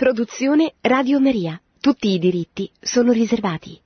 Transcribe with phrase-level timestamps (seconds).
[0.00, 1.60] Produzione Radio Maria.
[1.78, 3.76] Tutti i diritti sono riservati.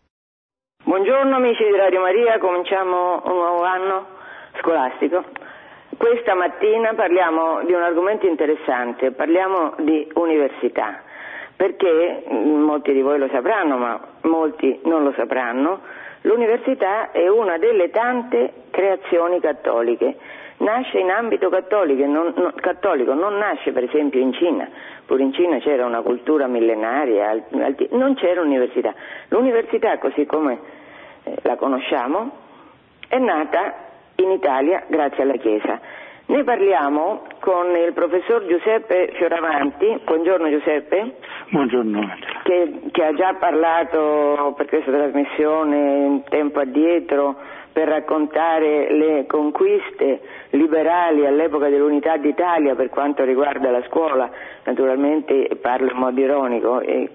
[0.84, 4.06] Buongiorno amici di Radio Maria, cominciamo un nuovo anno
[4.60, 5.24] scolastico.
[5.98, 11.02] Questa mattina parliamo di un argomento interessante, parliamo di università,
[11.56, 15.80] perché molti di voi lo sapranno, ma molti non lo sapranno,
[16.20, 20.16] l'università è una delle tante creazioni cattoliche
[20.58, 24.68] nasce in ambito cattolico non, non, cattolico, non nasce per esempio in Cina,
[25.06, 27.44] pure in Cina c'era una cultura millenaria,
[27.90, 28.94] non c'era università.
[29.28, 30.58] L'università, così come
[31.24, 32.30] eh, la conosciamo,
[33.08, 33.74] è nata
[34.16, 35.80] in Italia grazie alla Chiesa.
[36.26, 40.00] Ne parliamo con il professor Giuseppe Fioravanti.
[40.04, 41.16] Buongiorno Giuseppe.
[41.50, 42.16] Buongiorno.
[42.44, 47.36] Che, che ha già parlato per questa trasmissione tempo addietro
[47.74, 50.20] per raccontare le conquiste
[50.50, 54.30] liberali all'epoca dell'unità d'Italia per quanto riguarda la scuola,
[54.62, 57.10] naturalmente parlo in modo ironico e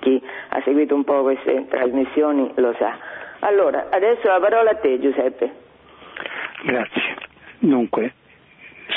[0.00, 2.98] chi ha seguito un po' queste trasmissioni lo sa.
[3.40, 5.52] Allora, adesso la parola a te Giuseppe.
[6.64, 7.14] Grazie.
[7.60, 8.12] Dunque,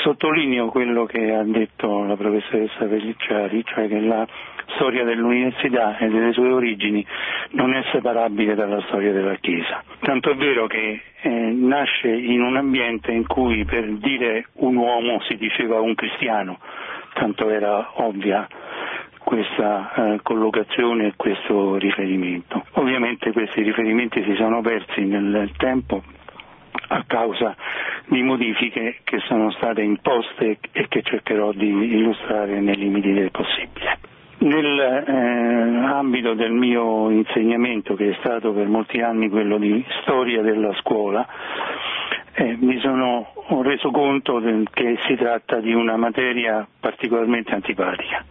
[0.02, 4.28] sottolineo quello che ha detto la professoressa Pellicciari, cioè che la
[4.76, 7.06] storia dell'università e delle sue origini
[7.52, 9.84] non è separabile dalla storia della Chiesa.
[10.00, 15.20] Tanto è vero che eh, nasce in un ambiente in cui per dire un uomo
[15.28, 16.60] si diceva un cristiano,
[17.14, 18.48] tanto era ovvia
[19.24, 22.66] questa eh, collocazione e questo riferimento.
[22.74, 26.02] Ovviamente questi riferimenti si sono persi nel tempo
[26.92, 27.56] a causa
[28.08, 33.98] di modifiche che sono state imposte e che cercherò di illustrare nei limiti del possibile.
[34.40, 40.74] Nell'ambito eh, del mio insegnamento, che è stato per molti anni quello di storia della
[40.76, 41.28] scuola,
[42.34, 48.24] eh, mi sono reso conto che si tratta di una materia particolarmente antipatica,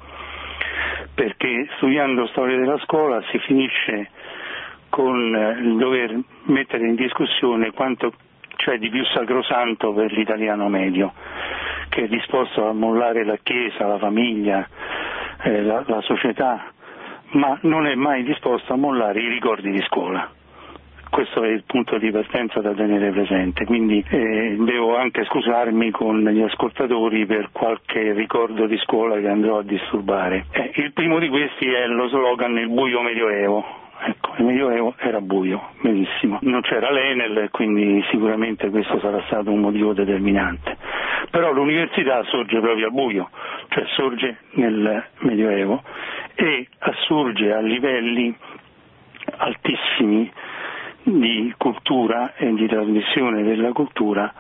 [1.15, 4.11] perché studiando storia della scuola si finisce
[4.89, 8.13] con eh, il dover mettere in discussione quanto
[8.59, 11.13] c'è di più sacrosanto per l'italiano medio,
[11.89, 14.69] che è disposto a mollare la Chiesa, la famiglia,
[15.45, 16.73] eh, la, la società,
[17.31, 20.37] ma non è mai disposto a mollare i ricordi di scuola
[21.11, 26.21] questo è il punto di partenza da tenere presente, quindi eh, devo anche scusarmi con
[26.21, 30.47] gli ascoltatori per qualche ricordo di scuola che andrò a disturbare.
[30.53, 33.87] Eh, il primo di questi è lo slogan Il buio medioevo.
[34.01, 36.39] Ecco, il medioevo era buio, benissimo.
[36.43, 40.77] Non c'era l'Enel, quindi sicuramente questo sarà stato un motivo determinante.
[41.31, 43.29] Però l'università sorge proprio al buio,
[43.69, 45.83] cioè sorge nel Medioevo
[46.35, 48.35] e assurge a livelli
[49.37, 50.31] altissimi
[51.03, 54.33] di cultura e di trasmissione della cultura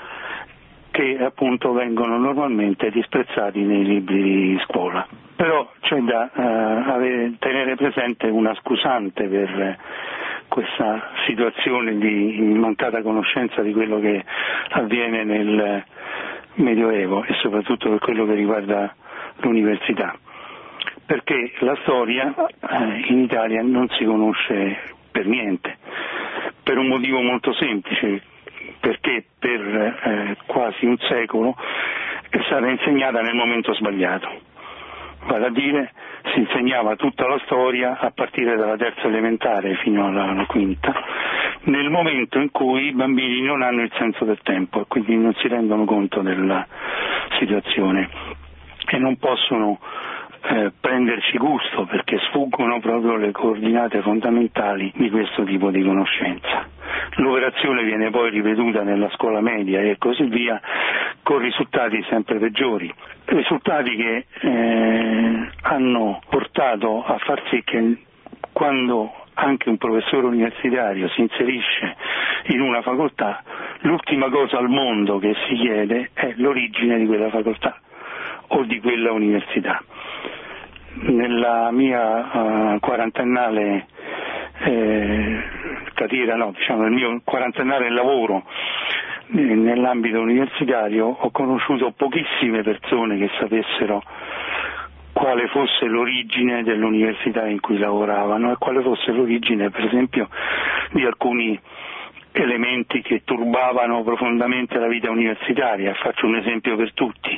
[0.99, 5.07] che appunto vengono normalmente disprezzati nei libri di scuola.
[5.37, 9.79] Però c'è da uh, avere, tenere presente una scusante per
[10.49, 14.25] questa situazione di mancata conoscenza di quello che
[14.71, 15.85] avviene nel
[16.55, 18.93] Medioevo e soprattutto per quello che riguarda
[19.43, 20.17] l'università,
[21.07, 24.79] perché la storia eh, in Italia non si conosce
[25.13, 25.77] per niente,
[26.65, 28.21] per un motivo molto semplice,
[28.81, 31.57] perché per eh, quasi un secolo
[32.31, 34.29] è stata insegnata nel momento sbagliato,
[35.27, 35.93] vale a dire
[36.33, 40.93] si insegnava tutta la storia a partire dalla terza elementare fino alla, alla quinta,
[41.63, 45.35] nel momento in cui i bambini non hanno il senso del tempo e quindi non
[45.35, 46.67] si rendono conto della
[47.39, 48.09] situazione
[48.91, 49.79] e non possono
[50.41, 56.67] eh, prenderci gusto perché sfuggono proprio le coordinate fondamentali di questo tipo di conoscenza.
[57.17, 60.61] L'operazione viene poi ripetuta nella scuola media e così via
[61.23, 62.93] con risultati sempre peggiori,
[63.27, 68.03] risultati che eh, hanno portato a far sì che
[68.53, 71.97] quando anche un professore universitario si inserisce
[72.49, 73.43] in una facoltà,
[73.81, 77.79] l'ultima cosa al mondo che si chiede è l'origine di quella facoltà
[78.49, 79.83] o di quella università.
[81.01, 83.87] Nella mia uh, quarantennale
[84.61, 85.43] eh,
[85.95, 88.45] carriera, no, diciamo nel mio quarantennale lavoro
[89.31, 94.03] eh, nell'ambito universitario ho conosciuto pochissime persone che sapessero
[95.13, 100.29] quale fosse l'origine dell'università in cui lavoravano e quale fosse l'origine per esempio
[100.93, 101.59] di alcuni
[102.33, 105.95] elementi che turbavano profondamente la vita universitaria.
[105.95, 107.38] Faccio un esempio per tutti.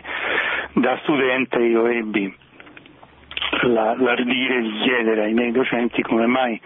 [0.72, 2.34] Da studente io ebbi
[3.62, 6.60] la, l'ardire di chiedere ai miei docenti come mai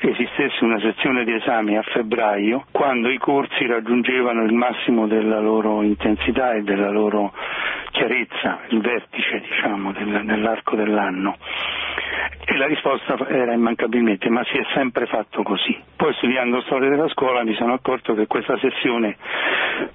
[0.00, 5.82] esistesse una sezione di esami a febbraio quando i corsi raggiungevano il massimo della loro
[5.82, 7.32] intensità e della loro
[7.92, 11.36] chiarezza, il vertice diciamo, del, nell'arco dell'anno.
[12.46, 15.80] E la risposta era immancabilmente, ma si è sempre fatto così.
[15.96, 19.16] Poi studiando storia della scuola mi sono accorto che questa sessione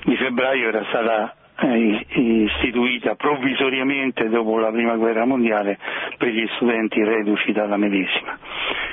[0.06, 5.78] di febbraio era stata istituita provvisoriamente dopo la prima guerra mondiale
[6.18, 8.38] per gli studenti reduci dalla medesima.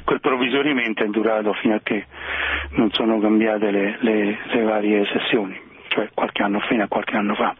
[0.04, 2.06] Quel provvisoriamente è durato fino a che
[2.70, 5.58] non sono cambiate le, le, le varie sessioni,
[5.88, 6.08] cioè
[6.42, 7.54] anno, fino a qualche anno fa.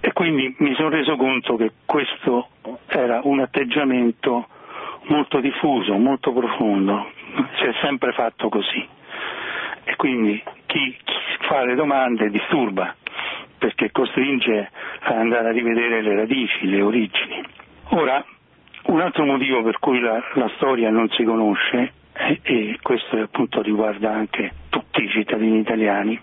[0.00, 2.48] E quindi mi sono reso conto che questo
[2.88, 4.48] era un atteggiamento
[5.04, 7.10] molto diffuso, molto profondo,
[7.58, 8.86] si è sempre fatto così.
[9.84, 10.40] E quindi
[10.72, 12.94] chi, chi fa le domande disturba,
[13.58, 14.70] perché costringe
[15.00, 17.42] ad andare a rivedere le radici, le origini.
[17.90, 18.24] Ora,
[18.86, 23.60] un altro motivo per cui la, la storia non si conosce, e, e questo appunto
[23.60, 26.18] riguarda anche tutti i cittadini italiani,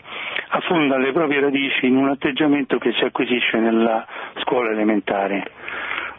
[0.49, 4.05] affonda le proprie radici in un atteggiamento che si acquisisce nella
[4.41, 5.51] scuola elementare,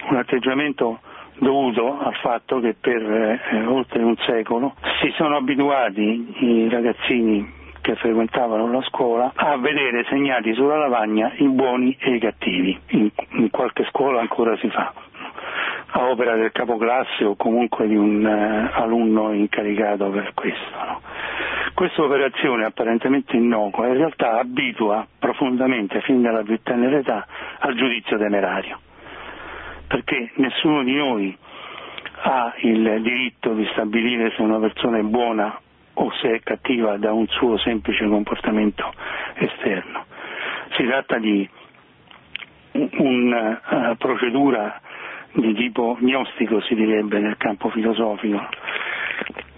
[0.08, 1.00] un atteggiamento
[1.38, 7.94] dovuto al fatto che per eh, oltre un secolo si sono abituati i ragazzini che
[7.96, 12.78] frequentavano la scuola a vedere segnati sulla lavagna i buoni e i cattivi.
[12.88, 14.92] In, in qualche scuola ancora si fa
[15.92, 20.76] a opera del capoclasse o comunque di un uh, alunno incaricato per questo.
[20.76, 21.00] No?
[21.74, 27.26] Questa operazione apparentemente innocua in realtà abitua profondamente fin dalla più tenera età
[27.58, 28.78] al giudizio temerario,
[29.86, 31.36] perché nessuno di noi
[32.22, 35.58] ha il diritto di stabilire se una persona è buona
[36.00, 38.90] o se è cattiva da un suo semplice comportamento
[39.34, 40.06] esterno.
[40.76, 41.48] Si tratta di
[42.72, 44.80] una uh, procedura
[45.32, 48.48] di tipo gnostico, si direbbe nel campo filosofico,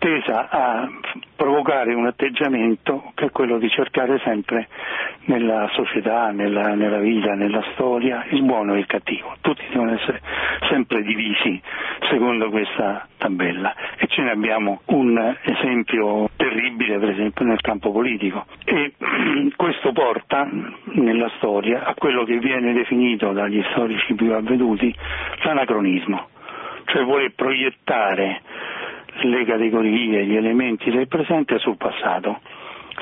[0.03, 0.91] tesa a
[1.37, 4.67] provocare un atteggiamento che è quello di cercare sempre
[5.27, 9.37] nella società, nella, nella, vita, nella storia, il buono e il cattivo.
[9.41, 10.21] Tutti devono essere
[10.69, 11.63] sempre divisi
[12.11, 13.73] secondo questa tabella.
[13.97, 18.47] E ce ne abbiamo un esempio terribile per esempio nel campo politico.
[18.65, 18.95] E
[19.55, 20.49] questo porta
[20.95, 24.93] nella storia a quello che viene definito dagli storici più avveduti
[25.45, 26.29] l'anacronismo,
[26.87, 28.41] cioè vuole proiettare
[29.21, 32.41] le categorie, gli elementi del presente sul passato,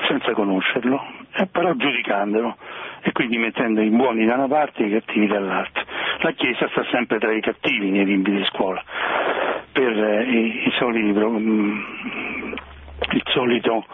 [0.07, 1.01] senza conoscerlo,
[1.33, 2.57] e però giudicandolo
[3.01, 5.83] e quindi mettendo i buoni da una parte e i cattivi dall'altra.
[6.19, 8.83] La Chiesa sta sempre tra i cattivi nei libri di scuola,
[9.71, 11.81] per eh, i, i soliti, mm,
[13.13, 13.85] il solito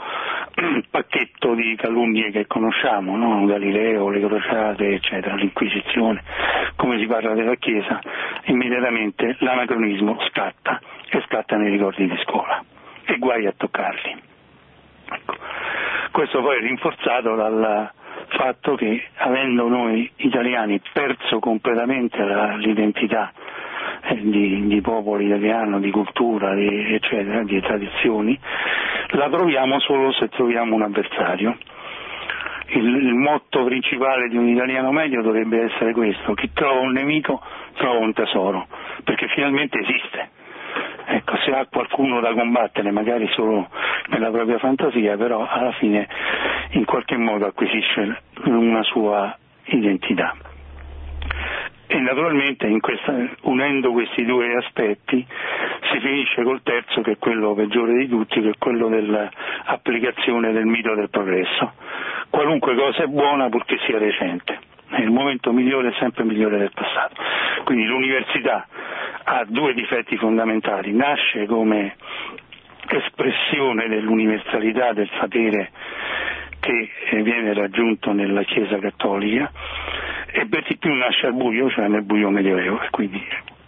[0.90, 3.46] pacchetto di calunnie che conosciamo, no?
[3.46, 6.24] Galileo, le crociate, eccetera, l'Inquisizione,
[6.76, 8.02] come si parla della Chiesa,
[8.46, 12.64] immediatamente l'anacronismo scatta e scatta nei ricordi di scuola
[13.06, 14.16] e guai a toccarli.
[15.10, 15.36] Ecco.
[16.12, 17.92] Questo poi è rinforzato dal
[18.30, 23.32] fatto che avendo noi italiani perso completamente la, l'identità
[24.22, 28.38] di, di, popolo italiano, di cultura, di, eccetera, di tradizioni,
[29.10, 31.58] la troviamo solo se troviamo un avversario.
[32.70, 37.42] Il, il, motto principale di un italiano medio dovrebbe essere questo, chi trova un nemico
[37.76, 38.68] trova un tesoro,
[39.04, 40.30] perché finalmente esiste.
[41.10, 43.70] Ecco, se ha qualcuno da combattere, magari solo
[44.08, 46.06] nella propria fantasia, però alla fine
[46.72, 49.36] in qualche modo acquisisce una sua
[49.68, 50.36] identità.
[51.90, 55.26] E naturalmente questa, unendo questi due aspetti
[55.90, 60.66] si finisce col terzo che è quello peggiore di tutti, che è quello dell'applicazione del
[60.66, 61.74] mito del progresso.
[62.30, 64.60] Qualunque cosa è buona purché sia recente,
[64.98, 67.16] il momento migliore è sempre migliore del passato.
[67.64, 68.68] Quindi l'università
[69.24, 71.96] ha due difetti fondamentali, nasce come
[72.90, 75.72] espressione dell'universalità del sapere
[76.60, 79.52] che eh, viene raggiunto nella Chiesa cattolica
[80.32, 83.24] e per di più nasce al buio, cioè nel buio medioevo, quindi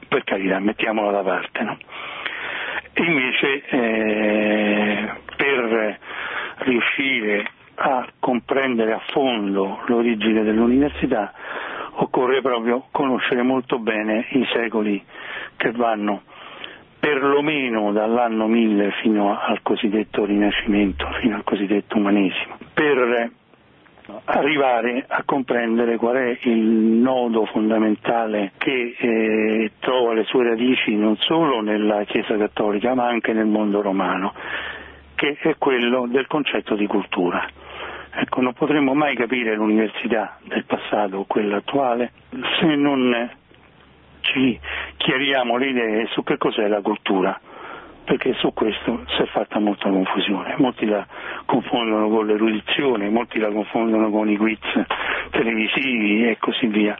[0.08, 1.64] per carità mettiamolo da parte.
[1.64, 1.78] No?
[2.96, 6.00] Invece eh, per
[6.60, 11.34] riuscire a comprendere a fondo l'origine dell'università
[11.94, 15.02] occorre proprio conoscere molto bene i secoli
[15.56, 16.24] che vanno
[17.00, 23.32] perlomeno dall'anno 1000 fino al cosiddetto Rinascimento, fino al cosiddetto umanesimo, per
[24.26, 31.16] arrivare a comprendere qual è il nodo fondamentale che eh, trova le sue radici non
[31.18, 34.34] solo nella Chiesa cattolica ma anche nel mondo romano,
[35.16, 37.48] che è quello del concetto di cultura.
[38.12, 42.12] Ecco, non potremmo mai capire l'università del passato o quella attuale
[42.60, 43.30] se non
[44.22, 44.60] ci
[44.98, 47.40] chiariamo le idee su che cos'è la cultura,
[48.10, 50.56] perché su questo si è fatta molta confusione.
[50.58, 51.06] Molti la
[51.46, 54.58] confondono con l'erudizione, molti la confondono con i quiz
[55.30, 56.98] televisivi e così via,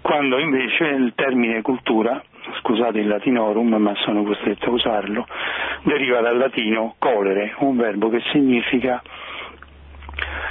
[0.00, 2.20] quando invece il termine cultura
[2.58, 5.24] scusate il latinorum ma sono costretto a usarlo,
[5.82, 9.00] deriva dal latino colere, un verbo che significa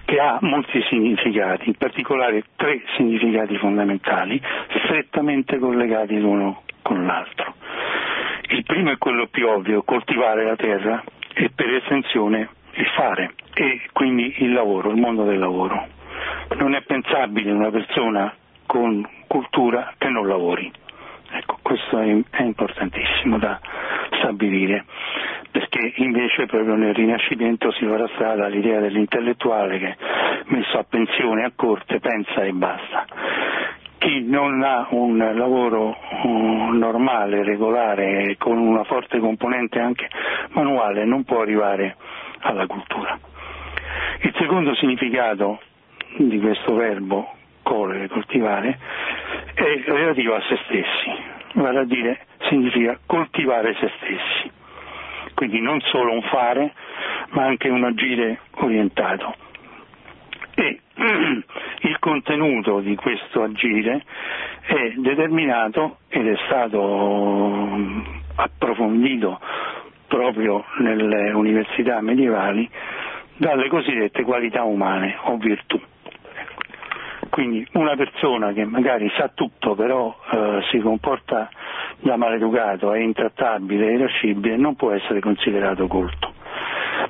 [0.05, 4.41] che ha molti significati, in particolare tre significati fondamentali,
[4.85, 7.55] strettamente collegati l'uno con l'altro.
[8.49, 13.81] Il primo è quello più ovvio, coltivare la terra e per estensione il fare e
[13.91, 15.87] quindi il lavoro, il mondo del lavoro.
[16.55, 18.33] Non è pensabile una persona
[18.65, 20.71] con cultura che non lavori.
[21.29, 23.59] Ecco, questo è, importantissimo da
[24.13, 24.85] stabilire,
[25.51, 29.97] perché invece proprio nel Rinascimento si farà strada all'idea dell'intellettuale che
[30.45, 33.05] messo a pensione a corte pensa e basta.
[33.97, 40.07] Chi non ha un lavoro um, normale, regolare, con una forte componente anche
[40.49, 41.95] manuale, non può arrivare
[42.39, 43.17] alla cultura.
[44.21, 45.59] Il secondo significato
[46.17, 48.79] di questo verbo colere, coltivare,
[49.53, 51.11] è relativo a se stessi,
[51.53, 54.51] vale a dire significa coltivare se stessi,
[55.33, 56.73] quindi non solo un fare,
[57.31, 59.35] ma anche un agire orientato.
[60.59, 60.79] E
[61.81, 64.03] il contenuto di questo agire
[64.61, 67.77] è determinato ed è stato
[68.35, 69.39] approfondito
[70.07, 72.67] proprio nelle università medievali
[73.35, 75.79] dalle cosiddette qualità umane o virtù.
[77.29, 81.49] Quindi una persona che magari sa tutto però eh, si comporta
[81.99, 86.33] da maleducato, è intrattabile, irascibile, non può essere considerato colto,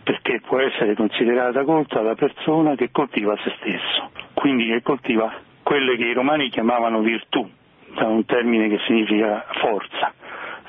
[0.04, 5.32] perché può essere considerata colta la persona che coltiva se stesso, quindi che coltiva
[5.64, 7.48] quelle che i romani chiamavano virtù,
[7.94, 10.14] da un termine che significa forza,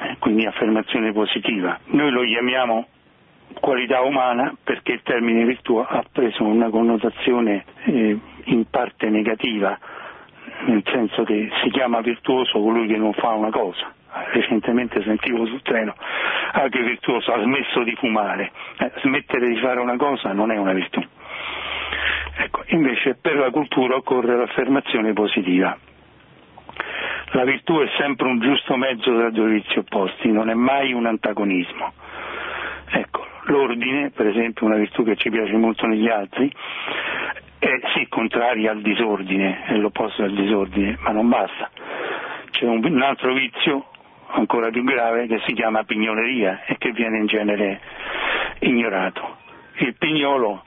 [0.01, 1.79] eh, quindi affermazione positiva.
[1.87, 2.87] Noi lo chiamiamo
[3.61, 9.79] qualità umana perché il termine virtù ha preso una connotazione eh, in parte negativa,
[10.67, 13.93] nel senso che si chiama virtuoso colui che non fa una cosa.
[14.31, 15.95] Recentemente sentivo sul treno,
[16.53, 18.51] ah che virtuoso, ha smesso di fumare.
[18.79, 21.03] Eh, smettere di fare una cosa non è una virtù.
[22.41, 25.77] Ecco, invece per la cultura occorre l'affermazione positiva.
[27.33, 31.07] La virtù è sempre un giusto mezzo tra due vizi opposti, non è mai un
[31.07, 31.93] antagonismo.
[32.91, 36.51] Ecco, l'ordine, per esempio una virtù che ci piace molto negli altri,
[37.59, 41.71] è sì contraria al disordine, è l'opposto del disordine, ma non basta.
[42.51, 43.88] C'è un altro vizio
[44.31, 47.81] ancora più grave che si chiama pignoleria e che viene in genere
[48.61, 49.37] ignorato.
[49.79, 50.63] Il pignolo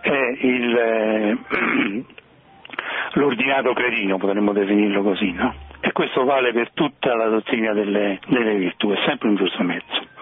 [0.00, 1.36] è il, eh,
[3.14, 5.54] l'ordinato cretino, potremmo definirlo così, no?
[5.80, 10.12] E questo vale per tutta la dottrina delle, delle virtù, è sempre un giusto mezzo.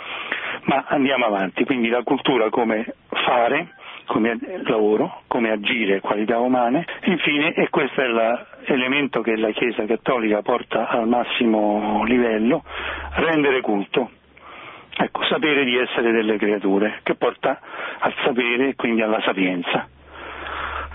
[0.65, 3.75] Ma andiamo avanti, quindi la cultura come fare,
[4.13, 6.85] come lavoro, come agire, qualità umane.
[7.05, 8.09] Infine, e questo è
[8.67, 12.63] l'elemento che la Chiesa Cattolica porta al massimo livello,
[13.15, 14.11] rendere culto.
[14.99, 17.59] Ecco, sapere di essere delle creature, che porta
[18.01, 19.89] al sapere e quindi alla sapienza.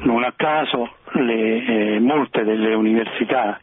[0.01, 3.59] Non a caso le, eh, molte delle università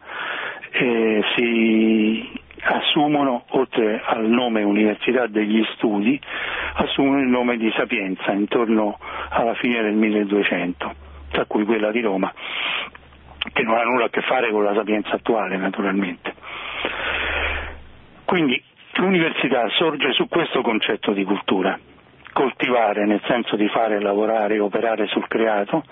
[0.73, 6.19] eh, si assumono, oltre al nome Università degli Studi,
[6.75, 10.95] assumono il nome di Sapienza intorno alla fine del 1200,
[11.31, 12.33] tra cui quella di Roma,
[13.53, 16.35] che non ha nulla a che fare con la Sapienza attuale naturalmente.
[18.25, 18.61] Quindi
[18.95, 21.79] l'università sorge su questo concetto di cultura,
[22.33, 25.85] coltivare nel senso di fare, lavorare, operare sul creato,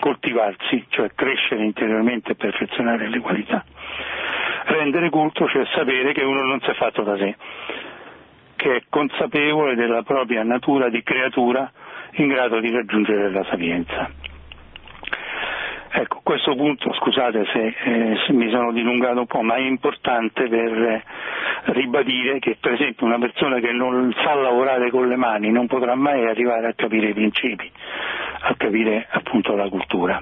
[0.00, 3.64] coltivarsi, cioè crescere interiormente e perfezionare le qualità
[4.64, 7.36] rendere culto, cioè sapere che uno non si è fatto da sé,
[8.56, 11.70] che è consapevole della propria natura di creatura
[12.12, 14.10] in grado di raggiungere la sapienza.
[15.96, 20.48] Ecco, questo punto, scusate se, eh, se, mi sono dilungato un po', ma è importante
[20.48, 21.04] per eh,
[21.66, 25.94] ribadire che per esempio una persona che non sa lavorare con le mani non potrà
[25.94, 27.70] mai arrivare a capire i principi,
[28.40, 30.18] a capire appunto la cultura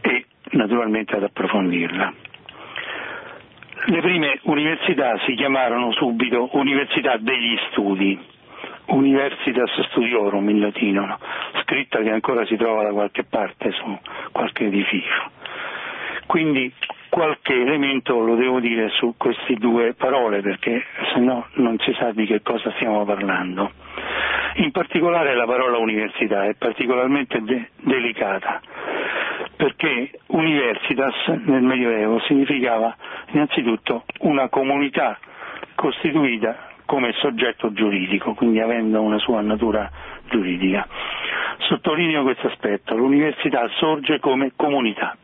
[0.00, 2.14] e naturalmente ad approfondirla.
[3.86, 8.18] Le prime università si chiamarono subito Università degli Studi,
[8.86, 11.18] Universitas Studiorum in latino, no?
[11.62, 13.98] scritta che ancora si trova da qualche parte su
[14.32, 15.30] qualche edificio.
[16.26, 16.70] Quindi
[17.08, 20.84] qualche elemento lo devo dire su queste due parole perché
[21.14, 23.72] se no non si sa di che cosa stiamo parlando.
[24.56, 28.60] In particolare la parola università è particolarmente de- delicata
[29.60, 31.14] perché universitas
[31.44, 32.96] nel Medioevo significava
[33.32, 35.18] innanzitutto una comunità
[35.74, 39.90] costituita come soggetto giuridico, quindi avendo una sua natura
[40.30, 40.88] giuridica.
[41.68, 45.14] Sottolineo questo aspetto, l'università sorge come comunità,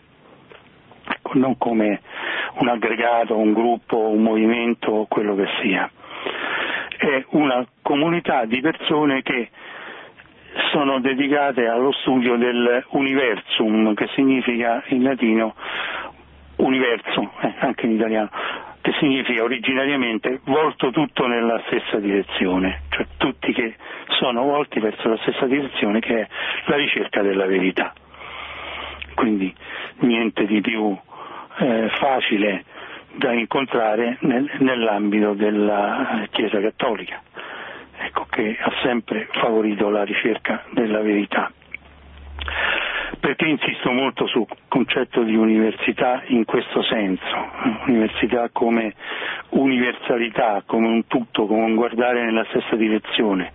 [1.09, 2.02] ecco, non come
[2.59, 5.90] un aggregato, un gruppo, un movimento, quello che sia.
[6.99, 9.49] È una comunità di persone che
[10.70, 15.54] sono dedicate allo studio dell'universum, che significa in latino
[16.56, 18.30] universo, eh, anche in italiano,
[18.80, 23.75] che significa originariamente volto tutto nella stessa direzione, cioè tutti che
[24.18, 26.28] sono volti verso la stessa direzione che è
[26.66, 27.92] la ricerca della verità.
[29.14, 29.52] Quindi
[30.00, 30.96] niente di più
[31.58, 32.64] eh, facile
[33.14, 37.22] da incontrare nel, nell'ambito della Chiesa Cattolica,
[37.98, 41.50] ecco, che ha sempre favorito la ricerca della verità.
[43.18, 47.50] Perché insisto molto sul concetto di università in questo senso,
[47.86, 48.94] università come
[49.50, 53.52] universalità, come un tutto, come un guardare nella stessa direzione,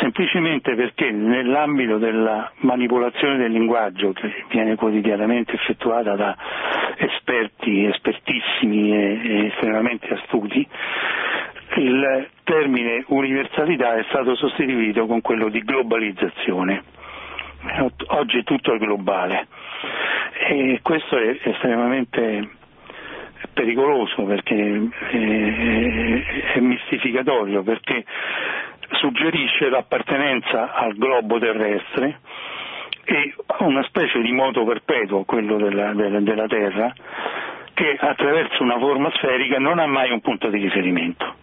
[0.00, 6.36] semplicemente perché nell'ambito della manipolazione del linguaggio che viene quotidianamente effettuata da
[6.96, 10.66] esperti, espertissimi e, e estremamente astuti,
[11.78, 16.96] il termine universalità è stato sostituito con quello di globalizzazione
[18.08, 19.46] oggi tutto è globale
[20.48, 22.48] e questo è estremamente
[23.52, 24.88] pericoloso perché
[26.54, 28.04] è mistificatorio perché
[28.92, 32.20] suggerisce l'appartenenza al globo terrestre
[33.04, 36.92] e una specie di moto perpetuo, quello della, della, della Terra,
[37.72, 41.37] che attraverso una forma sferica non ha mai un punto di riferimento.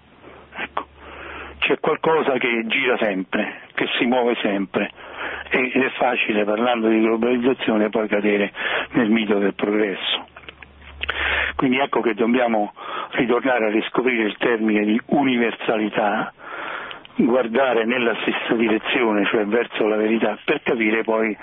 [1.65, 4.91] C'è qualcosa che gira sempre, che si muove sempre
[5.49, 8.51] ed è facile parlando di globalizzazione poi cadere
[8.91, 10.27] nel mito del progresso.
[11.55, 12.71] Quindi ecco che dobbiamo
[13.13, 16.31] ritornare a riscoprire il termine di universalità,
[17.15, 21.35] guardare nella stessa direzione, cioè verso la verità, per capire poi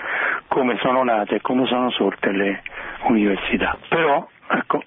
[0.47, 2.61] come sono nate e come sono sorte le
[3.07, 3.77] università.
[3.89, 4.83] Però, ecco,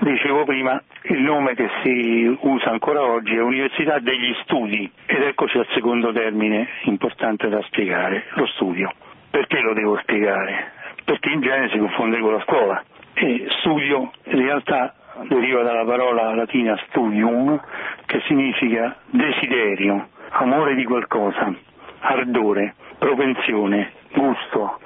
[0.00, 5.58] dicevo prima, il nome che si usa ancora oggi è Università degli Studi ed eccoci
[5.58, 8.92] al secondo termine importante da spiegare, lo studio.
[9.30, 10.72] Perché lo devo spiegare?
[11.04, 14.94] Perché in genere si confonde con la scuola e studio in realtà
[15.28, 17.60] deriva dalla parola latina studium
[18.06, 21.52] che significa desiderio, amore di qualcosa,
[22.00, 24.78] ardore, propensione, gusto,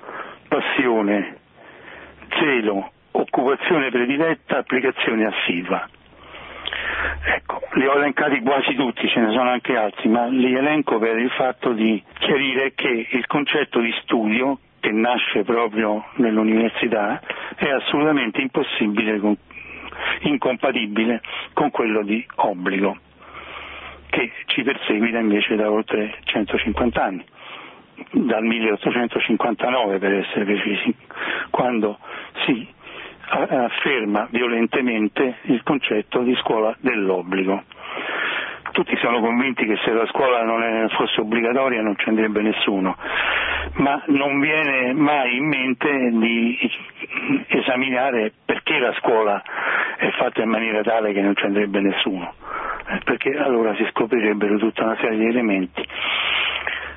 [0.48, 1.36] passione,
[2.38, 5.88] zelo, occupazione prediletta, applicazione assidua.
[7.24, 11.18] Ecco, li ho elencati quasi tutti, ce ne sono anche altri, ma li elenco per
[11.18, 17.20] il fatto di chiarire che il concetto di studio, che nasce proprio nell'università,
[17.56, 19.20] è assolutamente impossibile,
[20.20, 21.20] incompatibile
[21.52, 22.96] con quello di obbligo,
[24.10, 27.24] che ci perseguita invece da oltre 150 anni,
[28.12, 30.94] dal 1859 per essere precisi,
[31.50, 31.98] quando
[32.44, 32.74] si
[33.28, 37.62] afferma violentemente il concetto di scuola dell'obbligo.
[38.72, 42.96] Tutti sono convinti che se la scuola non fosse obbligatoria non ci andrebbe nessuno,
[43.74, 46.58] ma non viene mai in mente di
[47.46, 49.42] esaminare perché la scuola
[49.96, 52.34] è fatta in maniera tale che non ci andrebbe nessuno,
[52.88, 55.86] eh, perché allora si scoprirebbero tutta una serie di elementi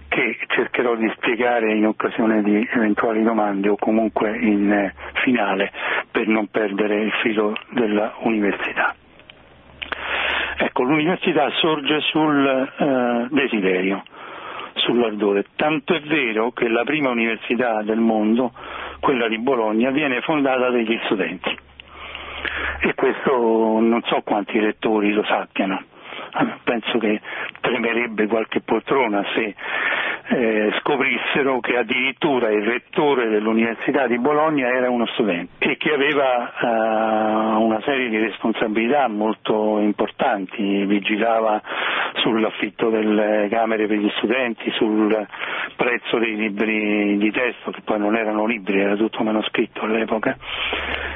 [0.09, 4.93] che cercherò di spiegare in occasione di eventuali domande o comunque in eh,
[5.23, 5.71] finale
[6.11, 8.95] per non perdere il filo della università.
[10.57, 14.03] Ecco, l'università sorge sul eh, desiderio,
[14.73, 18.51] sull'ardore, tanto è vero che la prima università del mondo,
[18.99, 21.57] quella di Bologna, viene fondata dagli studenti.
[22.81, 25.81] E questo non so quanti lettori lo sappiano.
[26.63, 27.19] Penso che
[27.61, 29.55] tremerebbe qualche poltrona se
[30.31, 36.53] eh, scoprissero che addirittura il rettore dell'Università di Bologna era uno studente e che aveva
[37.57, 41.61] uh, una serie di responsabilità molto importanti, vigilava
[42.15, 45.27] sull'affitto delle camere per gli studenti, sul
[45.75, 50.37] prezzo dei libri di testo, che poi non erano libri, era tutto manoscritto all'epoca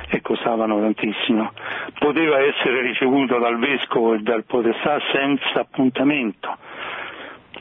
[0.09, 1.51] e costavano tantissimo.
[1.99, 6.57] Poteva essere ricevuto dal vescovo e dal podestà senza appuntamento,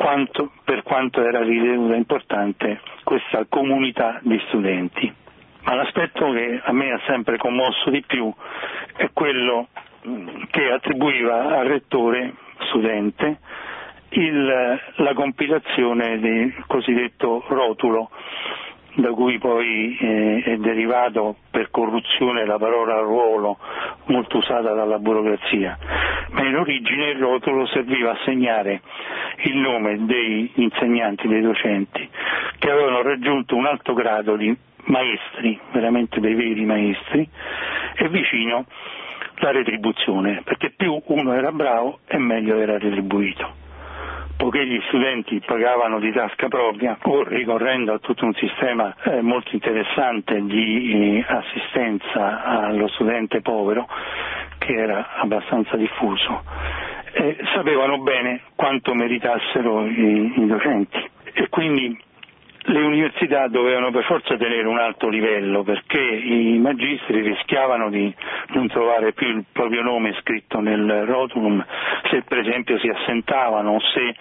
[0.02, 5.14] quanto, per quanto era ritenuta importante questa comunità di studenti.
[5.62, 8.32] Ma l'aspetto che a me ha sempre commosso di più
[8.96, 9.68] è quello
[10.50, 12.32] che attribuiva al rettore
[12.66, 13.38] studente
[14.08, 18.10] il, la compilazione del cosiddetto rotulo
[18.94, 23.58] da cui poi eh, è derivato per corruzione la parola ruolo,
[24.06, 25.78] molto usata dalla burocrazia,
[26.30, 28.82] ma in origine il rotolo serviva a segnare
[29.44, 32.08] il nome degli insegnanti, dei docenti,
[32.58, 37.26] che avevano raggiunto un alto grado di maestri, veramente dei veri maestri,
[37.96, 38.66] e vicino
[39.36, 43.61] la retribuzione, perché più uno era bravo e meglio era retribuito.
[44.42, 49.50] Poiché gli studenti pagavano di tasca propria o ricorrendo a tutto un sistema eh, molto
[49.54, 53.86] interessante di eh, assistenza allo studente povero,
[54.58, 56.42] che era abbastanza diffuso,
[57.12, 61.08] eh, sapevano bene quanto meritassero i, i docenti.
[61.34, 61.96] E quindi
[62.64, 68.14] le università dovevano per forza tenere un alto livello perché i magistri rischiavano di
[68.48, 71.64] non trovare più il proprio nome scritto nel rotulum
[72.10, 74.14] se per esempio si assentavano o se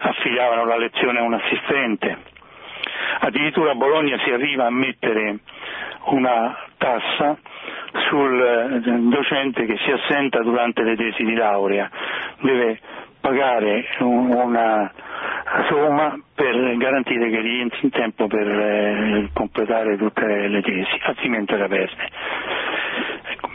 [0.00, 2.30] affidavano la lezione a un assistente.
[3.20, 5.38] Addirittura a Bologna si arriva a mettere
[6.06, 7.36] una tassa
[8.08, 11.90] sul docente che si assenta durante le tesi di laurea,
[12.40, 12.80] deve
[13.22, 14.92] pagare una
[15.68, 21.68] somma per garantire che rientri in tempo per eh, completare tutte le tesi, altrimenti la
[21.68, 22.08] perde.
[23.30, 23.50] Ecco.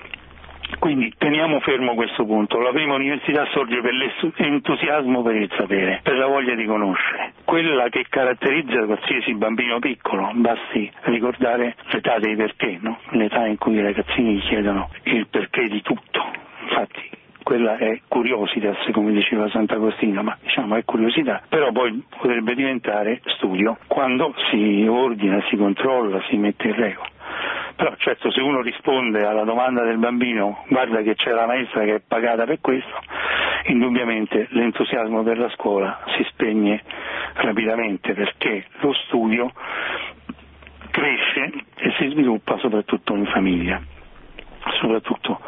[0.80, 2.60] Quindi teniamo fermo questo punto.
[2.60, 7.89] La prima università sorge per l'entusiasmo per il sapere, per la voglia di conoscere, quella
[7.89, 12.99] che caratterizza qualsiasi bambino piccolo, basti ricordare l'età dei perché, no?
[13.10, 16.27] l'età in cui i ragazzini chiedono il perché di tutto.
[17.48, 23.78] Quella è curiositas come diceva Sant'Agostino, ma diciamo è curiosità, però poi potrebbe diventare studio
[23.88, 27.08] quando si ordina, si controlla, si mette in regola.
[27.78, 31.96] Però certo se uno risponde alla domanda del bambino guarda che c'è la maestra che
[31.96, 33.00] è pagata per questo,
[33.68, 36.84] indubbiamente l'entusiasmo per la scuola si spegne
[37.36, 39.54] rapidamente perché lo studio
[40.92, 43.82] cresce e si sviluppa soprattutto in famiglia,
[44.82, 45.40] soprattutto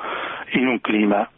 [0.51, 1.29] in un clima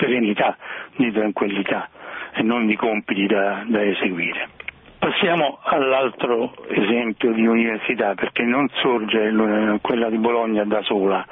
[0.00, 0.56] serenità,
[0.96, 1.88] di tranquillità
[2.34, 4.48] e non di compiti da, da eseguire.
[4.98, 9.32] Passiamo all'altro esempio di università, perché non sorge
[9.80, 11.24] quella di Bologna da sola,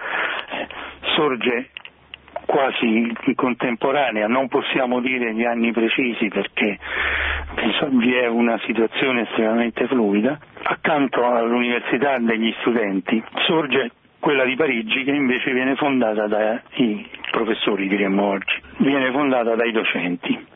[0.50, 0.66] eh,
[1.16, 1.70] sorge
[2.46, 6.78] quasi contemporanea, non possiamo dire gli anni precisi perché
[7.90, 10.38] vi è una situazione estremamente fluida.
[10.62, 13.90] Accanto all'Università degli studenti sorge
[14.24, 20.46] quella di Parigi che invece viene fondata dai professori, diremmo oggi, viene fondata dai docenti.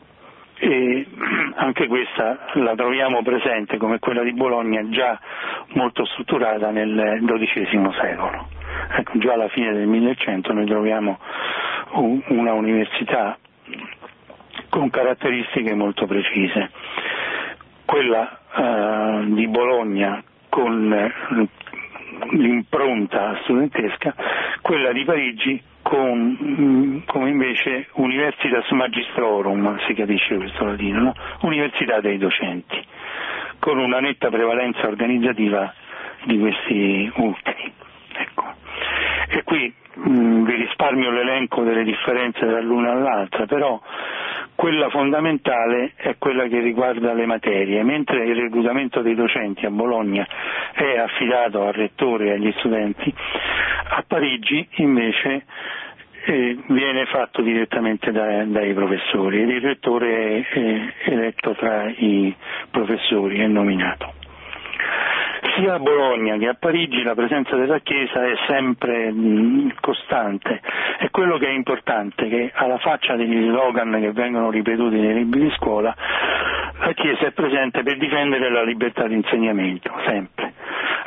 [0.57, 1.05] E
[1.53, 5.19] anche questa la troviamo presente come quella di Bologna già
[5.73, 8.47] molto strutturata nel XII secolo.
[8.97, 11.19] Ecco, già alla fine del 1100 noi troviamo
[12.29, 13.37] una università
[14.69, 16.71] con caratteristiche molto precise.
[17.85, 21.47] Quella eh, di Bologna con
[22.31, 24.13] l'impronta studentesca,
[24.61, 31.13] quella di Parigi con, mm, come invece Universitas Magistrorum, si capisce questo latino, no?
[31.41, 32.77] Università dei docenti,
[33.59, 35.73] con una netta prevalenza organizzativa
[36.25, 37.73] di questi ultimi.
[38.17, 38.53] Ecco.
[39.29, 43.79] E qui mh, mm, vi risparmio l'elenco delle differenze dall'una all'altra, però
[44.55, 50.27] quella fondamentale è quella che riguarda le materie, mentre il reclutamento dei docenti a Bologna
[50.73, 53.13] è affidato al rettore e agli studenti,
[53.91, 55.45] a Parigi invece
[56.25, 62.35] eh, viene fatto direttamente da, dai professori ed il rettore è, è eletto tra i
[62.69, 64.13] professori, è nominato
[65.59, 70.61] sia a Bologna che a Parigi la presenza della Chiesa è sempre mh, costante
[70.99, 75.41] e quello che è importante che alla faccia degli slogan che vengono ripetuti nei libri
[75.41, 75.93] di scuola
[76.79, 80.48] la Chiesa è presente per difendere la libertà di insegnamento, sempre.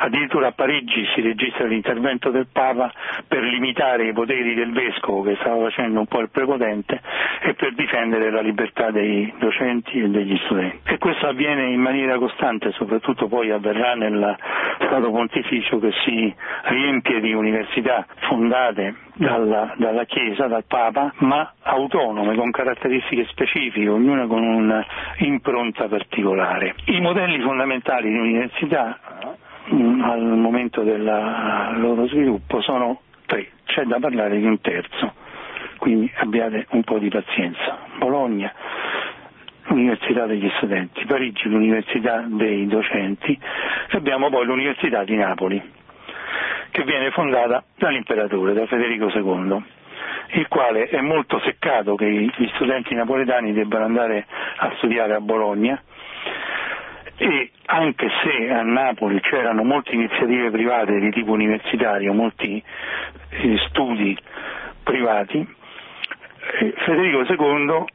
[0.03, 2.91] Addirittura a Parigi si registra l'intervento del Papa
[3.25, 6.99] per limitare i poteri del Vescovo che stava facendo un po' il prepotente
[7.41, 10.91] e per difendere la libertà dei docenti e degli studenti.
[10.91, 14.35] E questo avviene in maniera costante, soprattutto poi avverrà nel
[14.75, 22.35] Stato Pontificio che si riempie di università fondate dalla, dalla Chiesa, dal Papa, ma autonome,
[22.35, 26.75] con caratteristiche specifiche, ognuna con un'impronta particolare.
[26.87, 28.99] I modelli fondamentali di università
[29.69, 35.13] al momento del loro sviluppo sono tre, c'è da parlare di un terzo,
[35.77, 37.77] quindi abbiate un po' di pazienza.
[37.97, 38.51] Bologna,
[39.67, 43.37] l'Università degli studenti, Parigi l'Università dei docenti
[43.89, 45.61] e abbiamo poi l'Università di Napoli
[46.71, 49.63] che viene fondata dall'imperatore, da Federico II,
[50.39, 54.25] il quale è molto seccato che gli studenti napoletani debbano andare
[54.57, 55.79] a studiare a Bologna
[57.23, 62.61] e anche se a Napoli c'erano molte iniziative private di tipo universitario, molti
[63.29, 64.17] eh, studi
[64.83, 65.39] privati,
[66.59, 67.85] eh, Federico II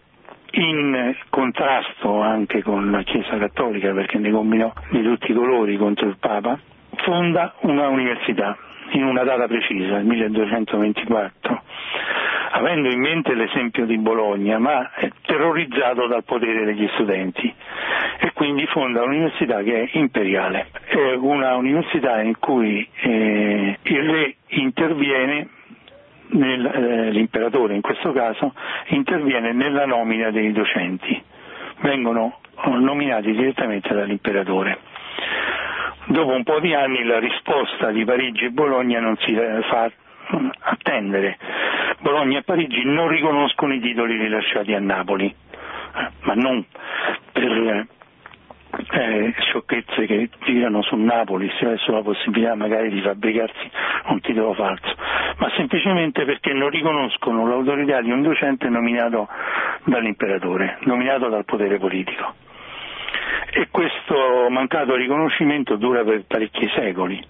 [0.53, 6.09] in contrasto anche con la Chiesa Cattolica perché ne combinò di tutti i colori contro
[6.09, 6.59] il Papa,
[6.97, 8.57] fonda una università
[8.93, 11.63] in una data precisa, il 1224,
[12.51, 17.53] avendo in mente l'esempio di Bologna, ma è terrorizzato dal potere degli studenti
[18.21, 24.35] e quindi fonda un'università che è imperiale, è una università in cui eh, il re
[24.49, 25.49] interviene
[26.31, 28.55] nel, eh, l'imperatore in questo caso
[28.89, 31.23] interviene nella nomina dei docenti,
[31.81, 34.79] vengono nominati direttamente dall'imperatore.
[36.07, 39.91] Dopo un po' di anni la risposta di Parigi e Bologna non si fa
[40.61, 41.39] attendere.
[42.01, 46.65] Bologna e Parigi non riconoscono i titoli rilasciati a Napoli, eh, ma non
[47.33, 47.87] per
[48.91, 53.71] eh, sciocchezze che girano su Napoli, sulla possibilità magari di fabbricarsi
[54.09, 54.95] un titolo falso,
[55.39, 59.29] ma semplicemente perché non riconoscono l'autorità di un docente nominato
[59.85, 62.35] dall'imperatore, nominato dal potere politico.
[63.51, 67.21] E questo mancato riconoscimento dura per parecchi secoli,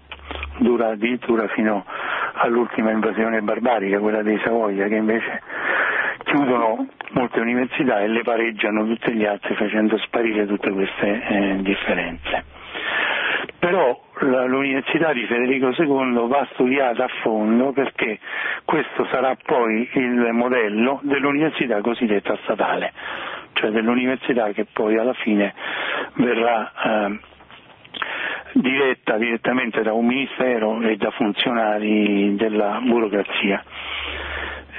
[0.58, 1.84] dura addirittura fino
[2.38, 5.42] all'ultima invasione barbarica, quella dei Savoia, che invece
[6.24, 12.44] chiudono molte università e le pareggiano tutte gli altri facendo sparire tutte queste eh, differenze.
[13.58, 18.18] Però la, l'università di Federico II va studiata a fondo perché
[18.64, 22.92] questo sarà poi il modello dell'università cosiddetta statale,
[23.54, 25.54] cioè dell'università che poi alla fine
[26.14, 27.18] verrà eh,
[28.52, 33.62] diretta direttamente da un ministero e da funzionari della burocrazia.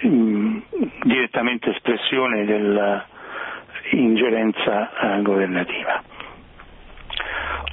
[0.05, 0.59] Mm,
[1.03, 6.01] direttamente espressione dell'ingerenza eh, governativa.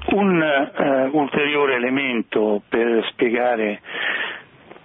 [0.09, 3.81] Un eh, ulteriore elemento per spiegare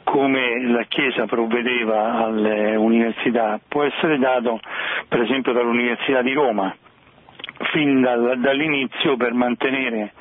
[0.04, 4.60] come la Chiesa provvedeva alle università può essere dato
[5.08, 6.76] per esempio dall'Università di Roma,
[7.71, 10.13] fin dal, dall'inizio per mantenere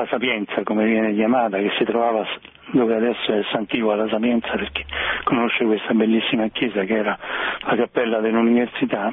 [0.00, 2.26] la Sapienza, come viene chiamata, che si trovava
[2.72, 4.84] dove adesso è Sant'Ivo alla Sapienza perché
[5.24, 7.18] conosce questa bellissima chiesa che era
[7.60, 9.12] la cappella dell'università,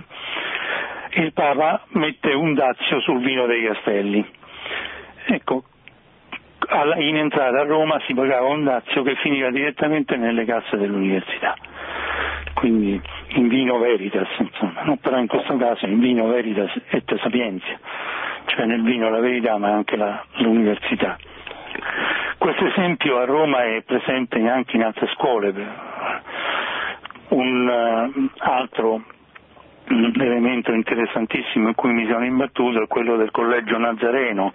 [1.12, 4.26] il Papa mette un dazio sul vino dei castelli.
[5.26, 5.64] Ecco,
[6.98, 11.56] in entrata a Roma si pagava un dazio che finiva direttamente nelle casse dell'università,
[12.54, 14.98] quindi in vino veritas, insomma, no?
[14.98, 17.80] però in questo caso in vino veritas et sapienza,
[18.50, 21.18] cioè nel vino la verità ma anche la, l'università.
[22.38, 25.54] Questo esempio a Roma è presente anche in altre scuole.
[27.30, 29.04] Un uh, altro
[29.90, 34.54] elemento interessantissimo in cui mi sono imbattuto è quello del collegio Nazareno,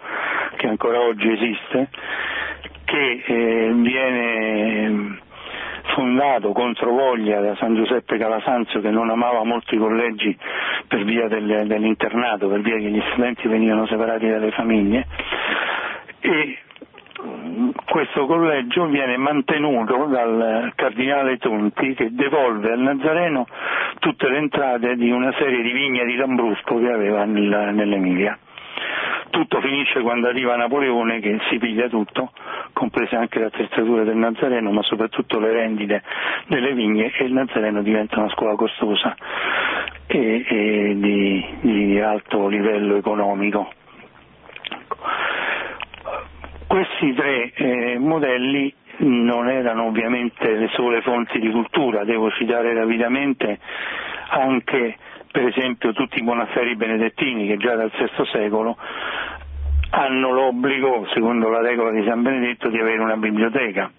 [0.57, 1.89] che ancora oggi esiste,
[2.85, 5.19] che eh, viene
[5.93, 10.37] fondato contro voglia da San Giuseppe Calasanzio che non amava molto i collegi
[10.89, 15.07] per via del, dell'internato, per via che gli studenti venivano separati dalle famiglie
[16.21, 16.59] e
[17.85, 23.47] questo collegio viene mantenuto dal cardinale Tonti che devolve al Nazareno
[24.01, 28.39] tutte le entrate di una serie di vigne di Lambrusco che aveva nel, nell'Emilia.
[29.35, 32.31] Tutto finisce quando arriva Napoleone che si piglia tutto,
[32.73, 36.05] comprese anche le attrezzature del Nazareno, ma soprattutto le rendite
[36.47, 39.17] delle vigne e il Nazareno diventa una scuola costosa
[40.07, 43.73] e, e di, di alto livello economico.
[46.69, 53.59] Questi tre eh, modelli non erano ovviamente le sole fonti di cultura, devo citare rapidamente
[54.29, 54.97] anche
[55.35, 58.77] per esempio tutti i monasteri benedettini che già dal VI secolo
[59.91, 63.91] hanno l'obbligo, secondo la regola di San Benedetto, di avere una biblioteca,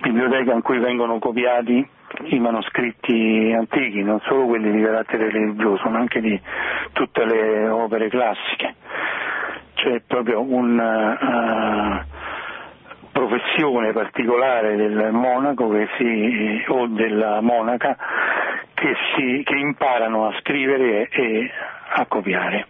[0.00, 1.86] biblioteca in cui vengono copiati
[2.28, 6.40] i manoscritti antichi, non solo quelli di carattere religioso, ma anche di
[6.92, 8.76] tutte le opere classiche.
[9.74, 12.02] C'è proprio una uh,
[13.14, 17.96] professione particolare del monaco si, o della monaca
[18.74, 21.50] che, si, che imparano a scrivere e,
[21.90, 22.66] a copiare.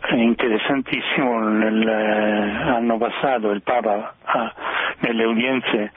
[0.00, 4.52] È interessantissimo, nell'anno passato il Papa ha,
[4.98, 5.92] nelle udienze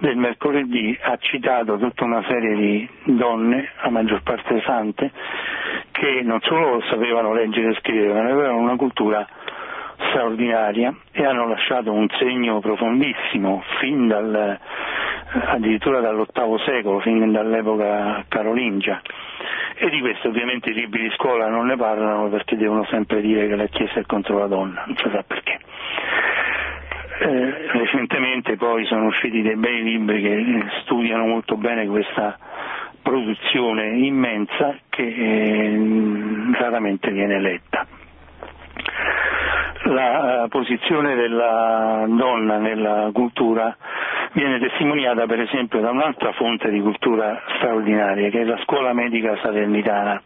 [0.00, 5.10] del mercoledì ha citato tutta una serie di donne, a maggior parte sante,
[5.92, 9.26] che non solo sapevano leggere e scrivere, ma avevano una cultura
[10.08, 14.58] straordinaria e hanno lasciato un segno profondissimo fin dal,
[15.46, 19.00] addirittura dall'VIII secolo, fin dall'epoca carolingia.
[19.76, 23.48] E di questo ovviamente i libri di scuola non ne parlano perché devono sempre dire
[23.48, 25.58] che la Chiesa è contro la donna, non si sa perché.
[27.22, 32.38] Eh, recentemente poi sono usciti dei bei libri che studiano molto bene questa
[33.02, 35.78] produzione immensa che eh,
[36.58, 37.86] raramente viene letta.
[39.84, 43.74] La posizione della donna nella cultura
[44.32, 49.38] viene testimoniata per esempio da un'altra fonte di cultura straordinaria che è la scuola medica
[49.42, 50.22] salernitana.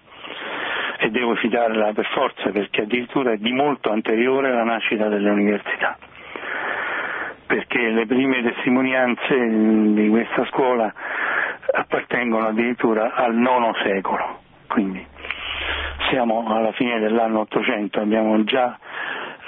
[0.98, 5.96] E devo citarla per forza perché addirittura è di molto anteriore alla nascita delle università
[7.46, 9.36] perché le prime testimonianze
[9.92, 10.92] di questa scuola
[11.72, 15.06] appartengono addirittura al IX secolo, quindi
[16.10, 18.76] siamo alla fine dell'anno 800, abbiamo già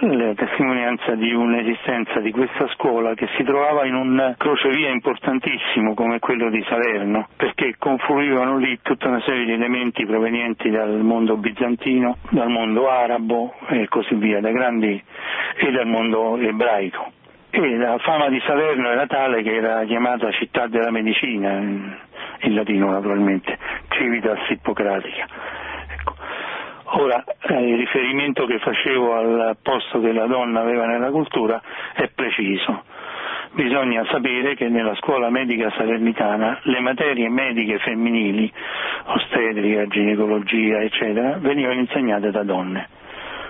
[0.00, 6.18] la testimonianza di un'esistenza di questa scuola che si trovava in un crocevia importantissimo come
[6.18, 12.18] quello di Salerno, perché confluivano lì tutta una serie di elementi provenienti dal mondo bizantino,
[12.28, 15.02] dal mondo arabo e così via, da grandi
[15.56, 17.12] e dal mondo ebraico.
[17.48, 22.90] E la fama di Salerno era tale che era chiamata città della medicina, in latino
[22.90, 23.56] naturalmente,
[23.88, 25.64] civitas ippocratica.
[26.98, 31.60] Ora, il riferimento che facevo al posto che la donna aveva nella cultura
[31.92, 32.84] è preciso.
[33.52, 38.50] Bisogna sapere che nella scuola medica salernitana le materie mediche femminili,
[39.04, 42.88] ostetrica, ginecologia, eccetera, venivano insegnate da donne.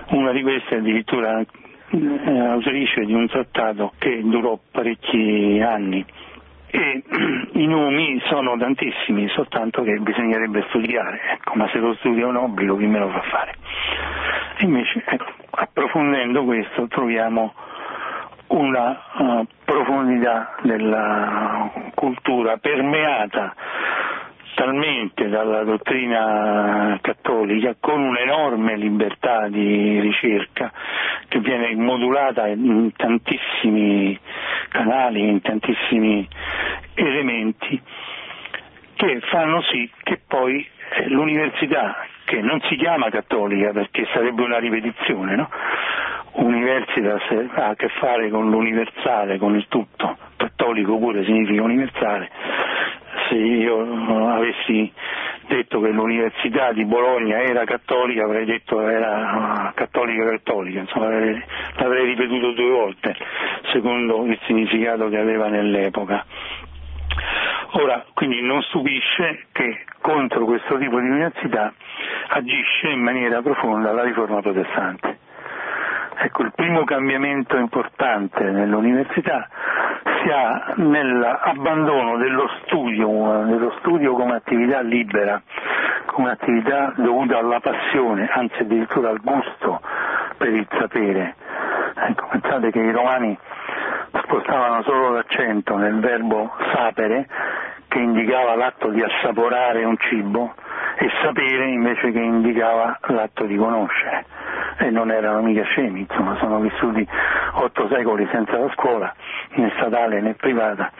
[0.09, 6.05] Una di queste addirittura eh, autrice di un trattato che durò parecchi anni
[6.69, 7.03] e
[7.53, 12.37] i nomi sono tantissimi, soltanto che bisognerebbe studiare, ecco, ma se lo studio è un
[12.37, 13.55] obbligo chi me lo fa fare?
[14.59, 17.53] Invece, ecco, approfondendo questo troviamo
[18.47, 23.53] una uh, profondità della cultura permeata
[24.57, 30.71] talmente dalla dottrina cattolica con un'enorme libertà di ricerca
[31.27, 34.19] che viene modulata in tantissimi
[34.69, 36.27] canali, in tantissimi
[36.95, 37.79] elementi
[38.95, 44.57] che fanno sì che poi eh, l'università, che non si chiama cattolica perché sarebbe una
[44.57, 45.49] ripetizione, no?
[46.37, 47.21] Universitas
[47.55, 52.29] ha a che fare con l'universale, con il tutto, cattolico pure significa universale,
[53.27, 54.91] se io avessi
[55.47, 62.51] detto che l'Università di Bologna era cattolica avrei detto era cattolica cattolica, insomma l'avrei ripetuto
[62.51, 63.15] due volte
[63.71, 66.25] secondo il significato che aveva nell'epoca.
[67.71, 71.73] Ora, quindi non stupisce che contro questo tipo di università
[72.29, 75.25] agisce in maniera profonda la riforma protestante.
[76.19, 79.47] Ecco, il primo cambiamento importante nell'università
[80.19, 85.39] si ha nell'abbandono dello studio, dello studio come attività libera,
[86.07, 89.79] come attività dovuta alla passione, anzi addirittura al gusto
[90.37, 91.35] per il sapere.
[91.93, 93.37] Ecco, pensate che i romani
[94.23, 97.27] spostavano solo l'accento nel verbo sapere,
[97.89, 100.55] che indicava l'atto di assaporare un cibo,
[100.97, 104.36] e sapere invece che indicava l'atto di conoscere
[104.77, 107.07] e non erano mica scemi, insomma sono vissuti
[107.53, 109.13] otto secoli senza la scuola,
[109.55, 110.91] né statale né privata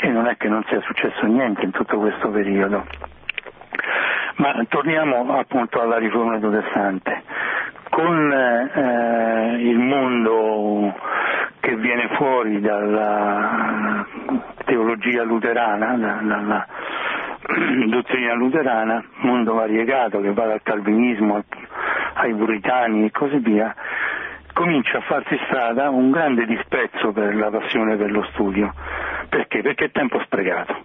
[0.00, 2.84] e non è che non sia successo niente in tutto questo periodo.
[4.36, 7.22] Ma torniamo appunto alla riforma protestante.
[7.88, 10.92] Con eh, il mondo
[11.60, 14.04] che viene fuori dalla
[14.64, 16.66] teologia luterana, dalla
[17.86, 21.44] dottrina luterana, mondo variegato che va dal calvinismo
[22.24, 23.74] ai puritani e così via,
[24.52, 28.72] comincia a farsi strada un grande disprezzo per la passione per lo studio.
[29.28, 29.62] Perché?
[29.62, 30.84] Perché è tempo sprecato.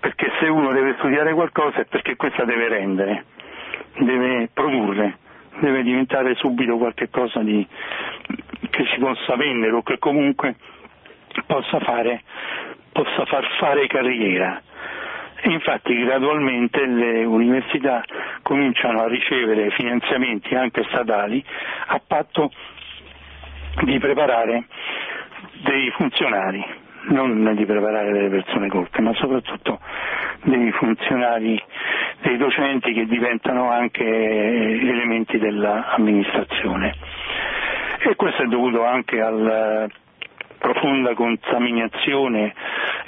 [0.00, 3.24] Perché se uno deve studiare qualcosa è perché questa deve rendere,
[3.98, 5.18] deve produrre,
[5.60, 7.66] deve diventare subito qualcosa di,
[8.70, 10.56] che si possa vendere o che comunque
[11.46, 12.22] possa, fare,
[12.92, 14.62] possa far fare carriera.
[15.44, 18.02] Infatti gradualmente le università
[18.42, 21.42] cominciano a ricevere finanziamenti anche statali
[21.86, 22.50] a patto
[23.84, 24.64] di preparare
[25.62, 26.62] dei funzionari,
[27.08, 29.80] non di preparare delle persone colte, ma soprattutto
[30.42, 31.62] dei funzionari,
[32.20, 36.94] dei docenti che diventano anche elementi dell'amministrazione.
[38.02, 39.86] E questo è dovuto anche alla
[40.60, 42.54] profonda contaminazione,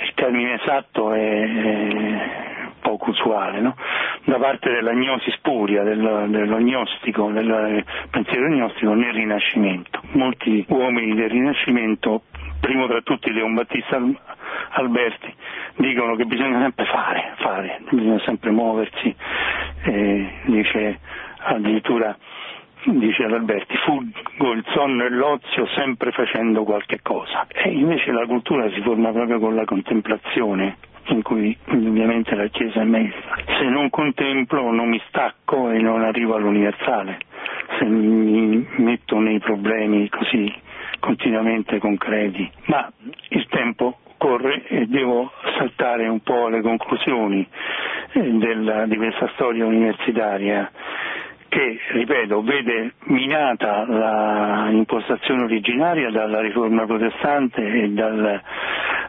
[0.02, 2.50] il termine esatto è
[2.80, 3.76] poco usuale, no?
[4.24, 10.00] da parte dell'agnosi spuria, del, dell'agnostico, del pensiero agnostico nel Rinascimento.
[10.12, 12.22] Molti uomini del Rinascimento,
[12.60, 14.00] primo tra tutti Leon Battista
[14.70, 15.32] Alberti,
[15.76, 19.14] dicono che bisogna sempre fare, fare, bisogna sempre muoversi,
[19.84, 20.98] eh, dice
[21.44, 22.16] addirittura
[22.84, 27.46] dice Alberti, fuggo il sonno e l'ozio sempre facendo qualche cosa.
[27.48, 30.76] E invece la cultura si forma proprio con la contemplazione,
[31.06, 33.36] in cui ovviamente la Chiesa è maestra.
[33.58, 37.18] Se non contemplo non mi stacco e non arrivo all'universale,
[37.78, 40.52] se mi metto nei problemi così
[40.98, 42.90] continuamente concreti, ma
[43.30, 47.44] il tempo corre e devo saltare un po' le conclusioni
[48.12, 50.70] eh, della, di questa storia universitaria
[51.52, 53.84] che, ripeto, vede minata
[54.70, 58.40] l'impostazione originaria dalla riforma protestante e dal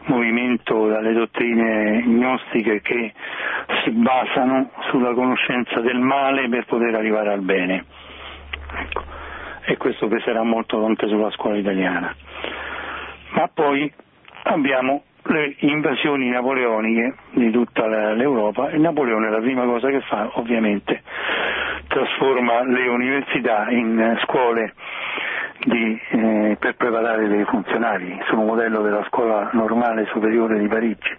[0.08, 3.14] movimento, dalle dottrine gnostiche che
[3.82, 7.86] si basano sulla conoscenza del male per poter arrivare al bene.
[8.76, 9.02] Ecco.
[9.64, 12.14] E questo peserà molto anche sulla scuola italiana.
[13.30, 13.90] Ma poi
[14.42, 21.02] abbiamo le invasioni napoleoniche di tutta l'Europa e Napoleone la prima cosa che fa ovviamente
[21.94, 24.74] trasforma le università in scuole
[25.64, 31.16] di, eh, per preparare dei funzionari sul modello della scuola normale superiore di Parigi.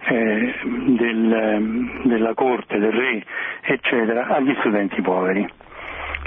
[0.04, 3.24] eh, eh, del, della corte, del re,
[3.62, 5.48] eccetera, agli studenti poveri.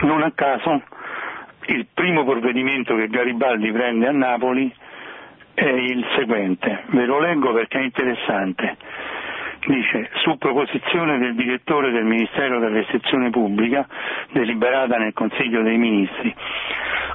[0.01, 0.83] Non a caso
[1.67, 4.73] il primo provvedimento che Garibaldi prende a Napoli
[5.55, 8.77] è il seguente, ve lo leggo perché è interessante.
[9.67, 13.87] Dice, su proposizione del direttore del Ministero dell'Istruzione Pubblica,
[14.33, 16.35] deliberata nel Consiglio dei Ministri,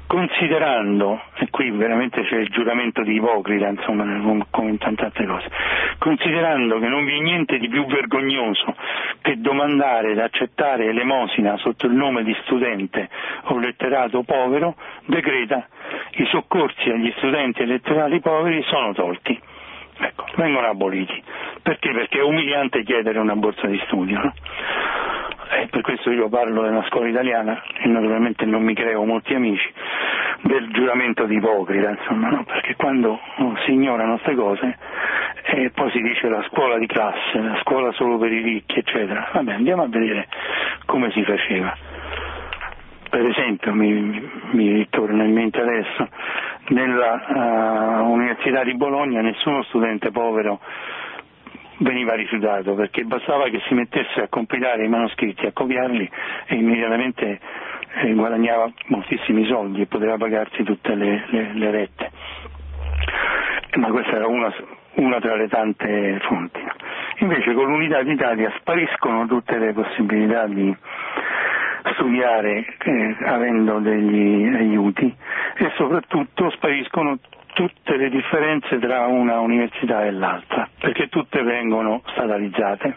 [0.10, 5.48] considerando, e qui veramente c'è il giuramento di ipocrita, insomma, come in tante altre cose,
[6.00, 8.76] considerando che non vi è niente di più vergognoso
[9.22, 13.08] che domandare ed accettare elemosina sotto il nome di studente
[13.44, 14.74] o letterato povero,
[15.06, 15.68] decreta
[16.14, 19.40] i soccorsi agli studenti e letterati poveri sono tolti.
[20.00, 21.22] Ecco, vengono aboliti.
[21.62, 21.92] Perché?
[21.92, 24.20] Perché è umiliante chiedere una borsa di studio.
[24.20, 24.34] No?
[25.52, 29.72] E per questo io parlo della scuola italiana e naturalmente non mi creo molti amici,
[30.42, 32.44] del giuramento di ipocrita, insomma, no?
[32.44, 33.20] perché quando
[33.66, 34.78] si ignorano queste cose
[35.44, 39.30] e poi si dice la scuola di classe, la scuola solo per i ricchi, eccetera,
[39.34, 40.28] vabbè andiamo a vedere
[40.86, 41.76] come si faceva.
[43.10, 46.08] Per esempio, mi, mi torna in mente adesso,
[46.68, 50.60] nella uh, Università di Bologna nessuno studente povero
[51.80, 56.10] veniva rifiutato perché bastava che si mettesse a compilare i manoscritti, a copiarli
[56.48, 57.40] e immediatamente
[58.02, 62.12] eh, guadagnava moltissimi soldi e poteva pagarsi tutte le, le, le rette.
[63.76, 64.54] Ma questa era una,
[64.96, 66.60] una tra le tante fonti.
[67.20, 70.76] Invece con l'unità d'Italia spariscono tutte le possibilità di
[71.94, 75.14] studiare eh, avendo degli aiuti
[75.58, 77.18] e soprattutto spariscono
[77.60, 82.96] tutte le differenze tra una università e l'altra, perché tutte vengono statalizzate,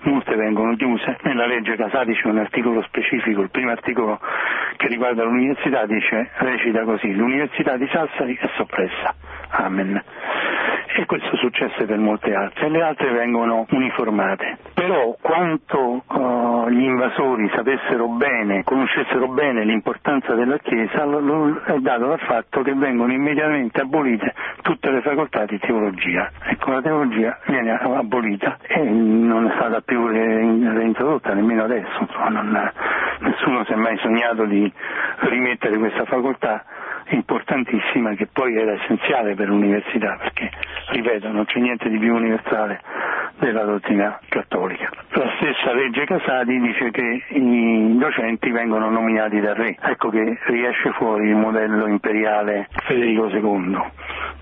[0.00, 1.16] molte vengono chiuse.
[1.22, 4.20] Nella legge Casati c'è un articolo specifico, il primo articolo
[4.76, 9.14] che riguarda l'università dice, recita così, l'università di Sassari è soppressa.
[9.48, 10.02] Amen
[10.94, 14.58] e questo successe per molte altre, e le altre vengono uniformate.
[14.74, 21.78] Però quanto uh, gli invasori sapessero bene, conoscessero bene l'importanza della Chiesa, lo, lo, è
[21.78, 26.30] dato dal fatto che vengono immediatamente abolite tutte le facoltà di teologia.
[26.44, 32.70] Ecco, la teologia viene abolita e non è stata più reintrodotta nemmeno adesso, non,
[33.20, 34.70] nessuno si è mai sognato di
[35.20, 36.64] rimettere questa facoltà
[37.52, 40.50] importantissima che poi era essenziale per l'università perché,
[40.88, 42.80] ripeto, non c'è niente di più universale
[43.38, 44.90] della dottrina cattolica.
[45.10, 50.92] La stessa legge Casati dice che i docenti vengono nominati dal re, ecco che riesce
[50.92, 53.78] fuori il modello imperiale Federico II.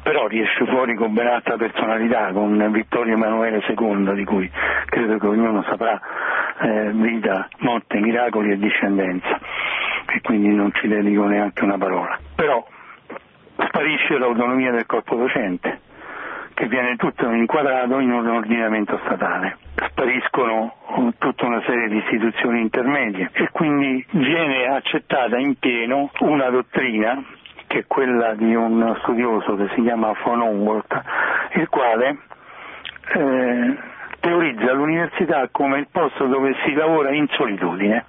[0.02, 4.50] però riesce fuori con ben altra personalità, con Vittorio Emanuele II, di cui
[4.86, 6.00] credo che ognuno saprà
[6.60, 9.38] eh, vita, morte, miracoli e discendenza,
[10.14, 12.18] e quindi non ci dedico neanche una parola.
[12.34, 12.64] Però
[13.66, 15.80] sparisce l'autonomia del corpo docente,
[16.54, 19.58] che viene tutto inquadrato in un ordinamento statale.
[19.88, 20.74] Spariscono
[21.18, 27.22] tutta una serie di istituzioni intermedie e quindi viene accettata in pieno una dottrina
[27.66, 31.00] che è quella di un studioso che si chiama von Humboldt,
[31.52, 32.18] il quale
[33.14, 33.76] eh,
[34.18, 38.04] teorizza l'università come il posto dove si lavora in solitudine.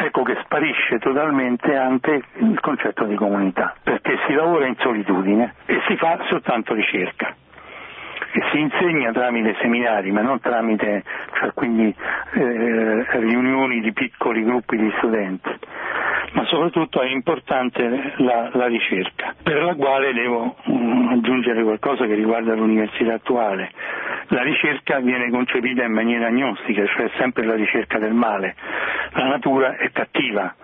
[0.00, 5.80] Ecco che sparisce totalmente anche il concetto di comunità, perché si lavora in solitudine e
[5.86, 7.34] si fa soltanto ricerca
[8.38, 11.02] e si insegna tramite seminari, ma non tramite
[11.38, 11.92] cioè quindi,
[12.34, 15.50] eh, riunioni di piccoli gruppi di studenti,
[16.32, 22.14] ma soprattutto è importante la, la ricerca, per la quale devo um, aggiungere qualcosa che
[22.14, 23.72] riguarda l'università attuale.
[24.28, 28.54] La ricerca viene concepita in maniera agnostica, cioè sempre la ricerca del male.
[29.14, 30.54] La natura è cattiva,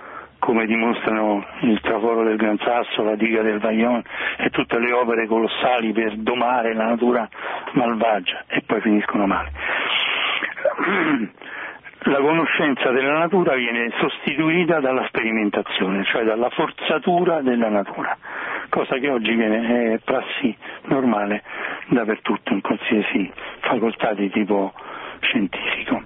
[0.45, 4.03] come dimostrano il traforo del Gran Sasso, la diga del Vaillon
[4.37, 7.27] e tutte le opere colossali per domare la natura
[7.73, 9.51] malvagia e poi finiscono male.
[12.01, 18.15] La conoscenza della natura viene sostituita dalla sperimentazione, cioè dalla forzatura della natura,
[18.69, 20.55] cosa che oggi viene è prassi
[20.89, 21.43] normale
[21.87, 24.75] dappertutto, in qualsiasi facoltà di tipo
[25.21, 26.03] scientifico.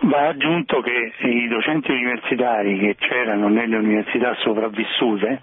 [0.00, 5.40] Va aggiunto che i docenti universitari che c'erano nelle università sopravvissute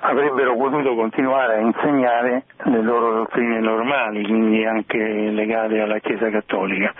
[0.00, 6.92] avrebbero potuto continuare a insegnare le loro dottrine normali, quindi anche legate alla Chiesa Cattolica.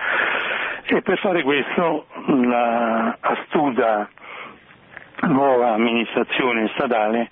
[0.84, 4.08] E per fare questo la astuta
[5.28, 7.30] nuova amministrazione statale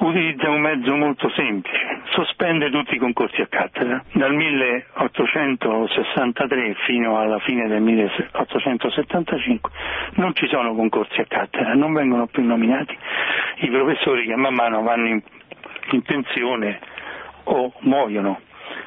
[0.00, 4.02] utilizza un mezzo molto semplice, sospende tutti i concorsi a cattedra.
[4.12, 9.70] Dal 1863 fino alla fine del 1875
[10.14, 12.96] non ci sono concorsi a cattedra, non vengono più nominati
[13.62, 15.20] i professori che man mano vanno in,
[15.92, 16.78] in pensione
[17.44, 18.40] o muoiono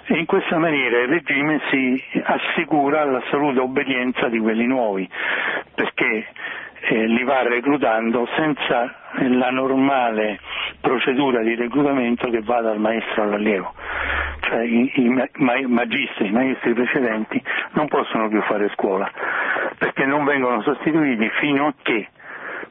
[0.06, 5.08] e in questa maniera il regime si assicura l'assoluta obbedienza di quelli nuovi,
[5.76, 6.26] perché
[6.86, 8.94] eh, li va reclutando senza
[9.30, 10.40] la normale
[10.82, 13.74] procedura di reclutamento che va dal maestro all'allievo.
[14.42, 19.10] Cioè i, i magistri, i maestri precedenti non possono più fare scuola
[19.78, 22.08] perché non vengono sostituiti fino a che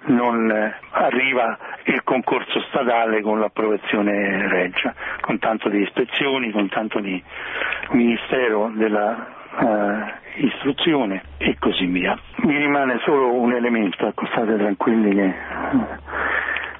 [0.04, 6.98] non eh, arriva il concorso statale con l'approvazione reggia, con tanto di ispezioni, con tanto
[7.00, 7.22] di
[7.90, 12.18] ministero della uh, istruzione e così via.
[12.36, 15.34] Mi rimane solo un elemento, ecco, state tranquilli che
[15.72, 15.86] uh,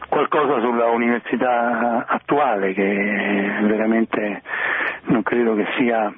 [0.09, 4.43] qualcosa sulla università attuale che veramente
[5.05, 6.13] non credo che sia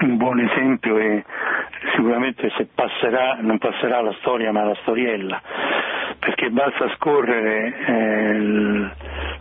[0.00, 1.22] un buon esempio e
[1.94, 5.40] sicuramente se passerà non passerà la storia ma la storiella
[6.18, 8.38] perché basta scorrere eh,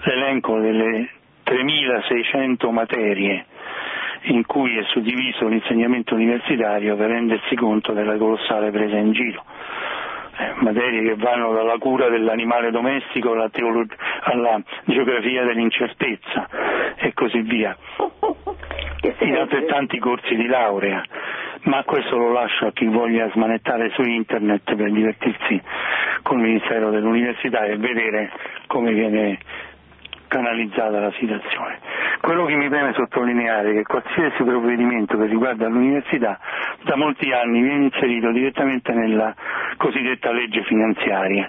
[0.04, 1.10] l'elenco delle
[1.44, 3.46] 3600 materie
[4.26, 9.44] in cui è suddiviso l'insegnamento universitario per rendersi conto della colossale presa in giro.
[10.36, 16.48] Eh, materie che vanno dalla cura dell'animale domestico alla, teolog- alla geografia dell'incertezza
[16.96, 17.78] e così via,
[19.20, 21.04] in altrettanti corsi di laurea,
[21.64, 25.62] ma questo lo lascio a chi voglia smanettare su internet per divertirsi
[26.24, 28.32] col Ministero dell'Università e vedere
[28.68, 29.38] come viene
[30.34, 31.78] canalizzata la situazione.
[32.20, 36.40] Quello che mi preme sottolineare è che qualsiasi provvedimento che riguarda l'università
[36.84, 39.36] da molti anni viene inserito direttamente nella
[39.78, 41.48] cosiddetta legge finanziaria,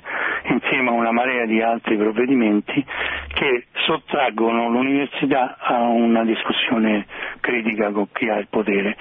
[0.49, 2.85] insieme a una marea di altri provvedimenti
[3.33, 7.07] che sottraggono l'università a una discussione
[7.41, 8.97] critica con chi ha il potere,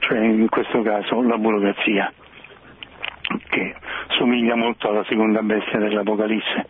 [0.00, 2.12] cioè in questo caso la burocrazia
[3.48, 3.74] che
[4.16, 6.66] somiglia molto alla seconda bestia dell'Apocalisse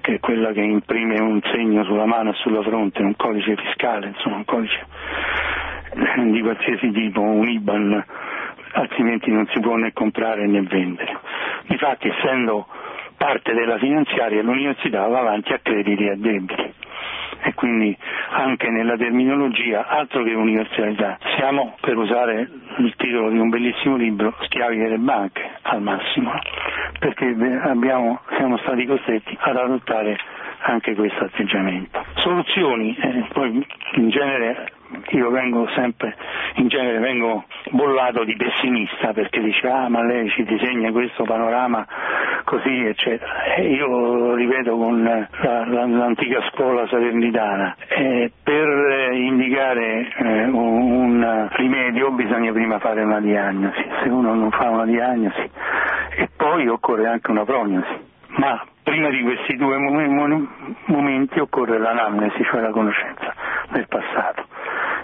[0.00, 4.08] che è quella che imprime un segno sulla mano e sulla fronte, un codice fiscale,
[4.08, 4.86] insomma un codice
[6.30, 8.04] di qualsiasi tipo, un IBAN,
[8.72, 11.18] altrimenti non si può né comprare né vendere.
[11.66, 12.66] Difatti essendo
[13.16, 16.72] parte della finanziaria l'università va avanti a crediti e a debiti
[17.42, 17.96] e quindi
[18.30, 21.18] anche nella terminologia altro che universalità.
[21.36, 26.32] Siamo, per usare il titolo di un bellissimo libro, schiavi delle banche al massimo,
[26.98, 30.16] perché abbiamo, siamo stati costretti ad adottare
[30.62, 32.04] anche questo atteggiamento.
[32.16, 34.72] Soluzioni, eh, poi in genere
[35.10, 36.16] io vengo sempre,
[36.56, 41.86] in genere vengo bollato di pessimista perché dice ah ma lei ci disegna questo panorama
[42.44, 43.44] così eccetera.
[43.56, 45.28] E io ripeto con la,
[45.66, 53.20] la, l'antica scuola salernitana, eh, per indicare eh, un, un rimedio bisogna prima fare una
[53.20, 55.50] diagnosi, se uno non fa una diagnosi
[56.16, 58.08] e poi occorre anche una prognosi.
[58.36, 59.76] Ma prima di questi due
[60.86, 63.34] momenti occorre l'anamnesi, cioè la conoscenza
[63.70, 64.46] del passato.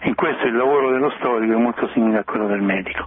[0.03, 3.07] In questo il lavoro dello storico è molto simile a quello del medico.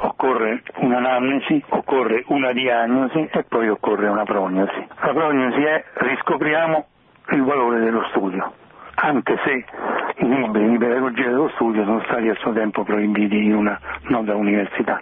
[0.00, 4.86] Occorre un'anamnesi, occorre una diagnosi e poi occorre una prognosi.
[5.00, 6.86] La prognosi è riscopriamo
[7.30, 8.52] il valore dello studio,
[8.94, 9.64] anche se
[10.16, 14.34] i libri di pedagogia dello studio sono stati a suo tempo proibiti in una nota
[14.34, 15.00] università.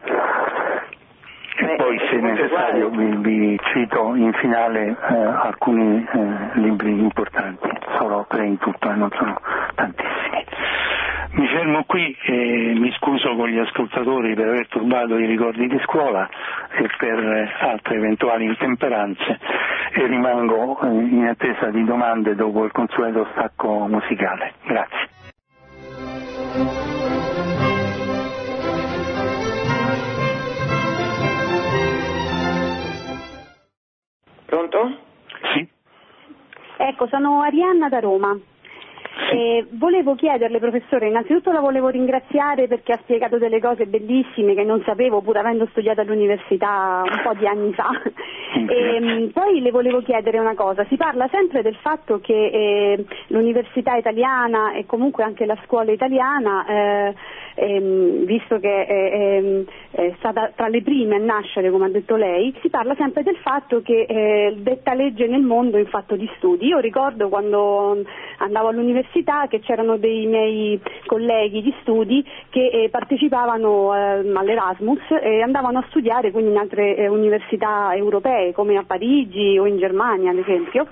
[1.58, 7.68] E poi se necessario vi, vi cito in finale eh, alcuni eh, libri importanti,
[7.98, 9.40] solo tre in tutto e non sono
[9.74, 10.44] tantissimi.
[11.36, 15.78] Mi fermo qui e mi scuso con gli ascoltatori per aver turbato i ricordi di
[15.84, 16.26] scuola
[16.70, 19.38] e per altre eventuali intemperanze
[19.92, 24.54] e rimango eh, in attesa di domande dopo il consueto stacco musicale.
[24.64, 25.08] Grazie.
[34.46, 34.98] Pronto?
[35.52, 35.68] Sì.
[36.78, 38.34] Ecco, sono Arianna da Roma.
[39.18, 44.62] Eh, volevo chiederle, professore, innanzitutto la volevo ringraziare perché ha spiegato delle cose bellissime che
[44.62, 47.88] non sapevo pur avendo studiato all'università un po' di anni fa.
[48.56, 53.96] E, poi le volevo chiedere una cosa, si parla sempre del fatto che eh, l'università
[53.96, 57.14] italiana e comunque anche la scuola italiana, eh,
[57.56, 59.42] ehm, visto che è,
[59.90, 63.36] è, stata tra le prime a nascere, come ha detto lei, si parla sempre del
[63.36, 66.66] fatto che eh, detta legge nel mondo in fatto di studi.
[66.66, 68.02] Io ricordo quando
[68.38, 73.98] andavo all'università che c'erano dei miei colleghi di studi che eh, partecipavano eh,
[74.34, 79.66] all'Erasmus e andavano a studiare quindi in altre eh, università europee come a Parigi o
[79.66, 80.86] in Germania ad esempio.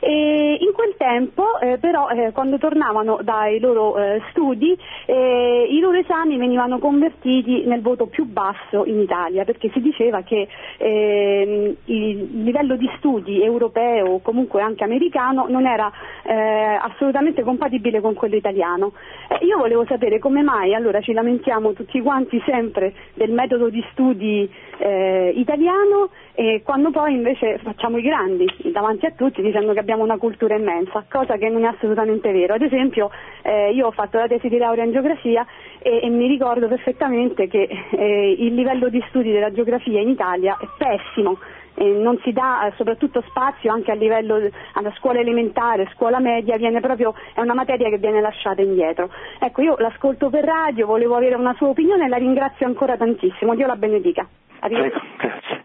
[0.00, 5.80] E in quel tempo eh, però eh, quando tornavano dai loro eh, studi eh, i
[5.80, 10.46] loro esami venivano convertiti nel voto più basso in Italia perché si diceva che
[10.76, 15.90] ehm, il livello di studi europeo o comunque anche americano non era
[16.22, 18.92] eh, assolutamente compatibile con quello italiano.
[19.28, 23.84] Eh, io volevo sapere come mai allora ci lamentiamo tutti quanti sempre del metodo di
[23.90, 30.04] studi italiano e quando poi invece facciamo i grandi davanti a tutti dicendo che abbiamo
[30.04, 32.52] una cultura immensa, cosa che non è assolutamente vero.
[32.52, 33.10] Ad esempio
[33.40, 35.46] eh, io ho fatto la tesi di laurea in geografia
[35.78, 40.58] e, e mi ricordo perfettamente che eh, il livello di studi della geografia in Italia
[40.60, 41.38] è pessimo.
[41.72, 44.36] Eh, non si dà soprattutto spazio anche a livello
[44.74, 49.08] alla scuola elementare, scuola media, proprio, è una materia che viene lasciata indietro.
[49.38, 53.54] Ecco, io l'ascolto per radio, volevo avere una sua opinione e la ringrazio ancora tantissimo.
[53.54, 54.28] Dio la benedica.
[54.60, 55.64] Prego, grazie.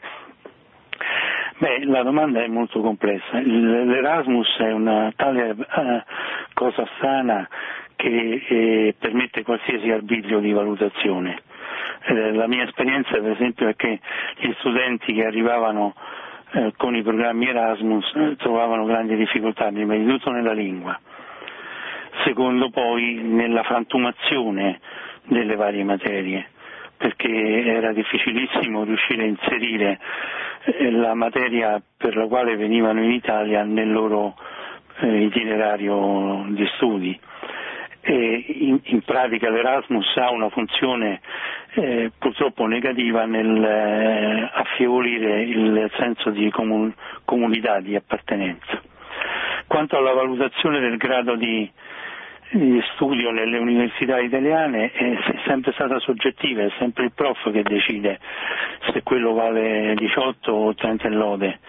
[1.64, 3.40] Beh, la domanda è molto complessa.
[3.40, 6.02] L'Erasmus è una tale uh,
[6.54, 7.48] cosa sana
[7.96, 11.40] che eh, permette qualsiasi arbitrio di valutazione.
[12.08, 13.98] Eh, la mia esperienza per esempio è che
[14.40, 15.94] gli studenti che arrivavano
[16.52, 21.00] eh, con i programmi Erasmus eh, trovavano grandi difficoltà, prima di tutto nella lingua,
[22.26, 24.82] secondo poi nella frantumazione
[25.28, 26.48] delle varie materie
[27.04, 30.00] perché era difficilissimo riuscire a inserire
[30.64, 34.36] eh, la materia per la quale venivano in Italia nel loro
[35.02, 37.20] eh, itinerario di studi.
[38.06, 41.20] In, in, pratica l'Erasmus ha una funzione
[41.76, 46.94] eh, purtroppo negativa nel eh, affievolire il senso di comun-
[47.26, 48.82] comunità, di appartenenza.
[49.68, 51.70] Quanto alla valutazione del grado di
[52.96, 58.20] studio nelle università italiane è sempre stata soggettiva, è sempre il prof che decide
[58.92, 61.60] se quello vale 18 o 30 lode.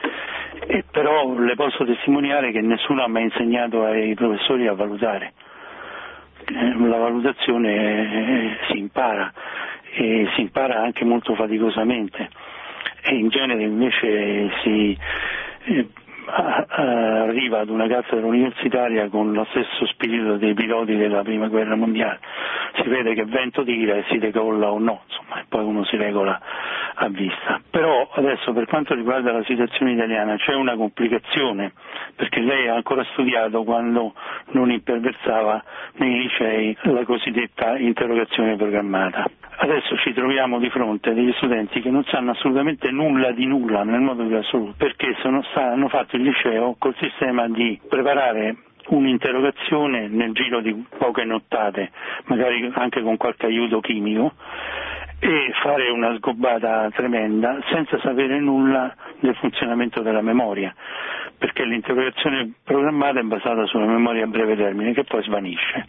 [0.67, 5.33] E però le posso testimoniare che nessuno ha mai insegnato ai professori a valutare.
[6.47, 9.33] Eh, la valutazione eh, si impara
[9.95, 12.29] e si impara anche molto faticosamente
[13.07, 14.99] e in genere invece si
[16.27, 22.19] arriva ad una cattedra universitaria con lo stesso spirito dei piloti della prima guerra mondiale.
[22.77, 25.97] Si vede che vento tira e si decolla o no, insomma, e poi uno si
[25.97, 26.41] regola
[26.95, 27.61] a vista.
[27.71, 31.73] Però adesso per quanto riguarda la situazione italiana c'è una complicazione,
[32.15, 34.15] perché lei ha ancora studiato quando
[34.53, 35.63] non imperversava
[35.97, 39.25] nei licei la cosiddetta interrogazione programmata.
[39.57, 43.85] Adesso ci troviamo di fronte a degli studenti che non sanno assolutamente nulla di nulla
[43.85, 48.57] nel modo più assoluto, perché sono, hanno fatto il liceo col sistema di preparare
[48.89, 51.91] un'interrogazione nel giro di poche nottate,
[52.25, 54.33] magari anche con qualche aiuto chimico,
[55.21, 60.75] e fare una sgobbata tremenda senza sapere nulla del funzionamento della memoria,
[61.39, 65.87] perché l'interrogazione programmata è basata sulla memoria a breve termine che poi svanisce.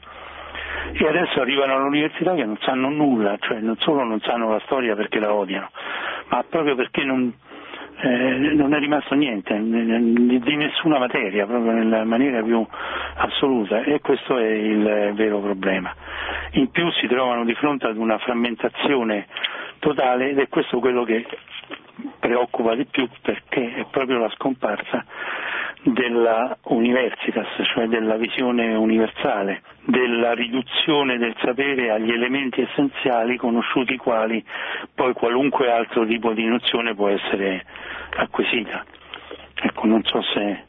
[0.93, 4.95] E adesso arrivano all'università che non sanno nulla, cioè non solo non sanno la storia
[4.95, 5.69] perché la odiano,
[6.29, 7.33] ma proprio perché non,
[8.01, 12.65] eh, non è rimasto niente di, nessuna materia, proprio nella maniera più
[13.15, 15.93] assoluta e questo è il vero problema.
[16.51, 19.27] In più si trovano di fronte ad una frammentazione
[19.79, 21.25] totale ed è questo quello che
[22.19, 25.05] preoccupa di più perché è proprio la scomparsa
[25.85, 34.43] della universitas, cioè della visione universale, della riduzione del sapere agli elementi essenziali conosciuti quali
[34.95, 37.63] poi qualunque altro tipo di nozione può essere
[38.17, 38.83] acquisita.
[39.53, 40.63] Ecco, non so se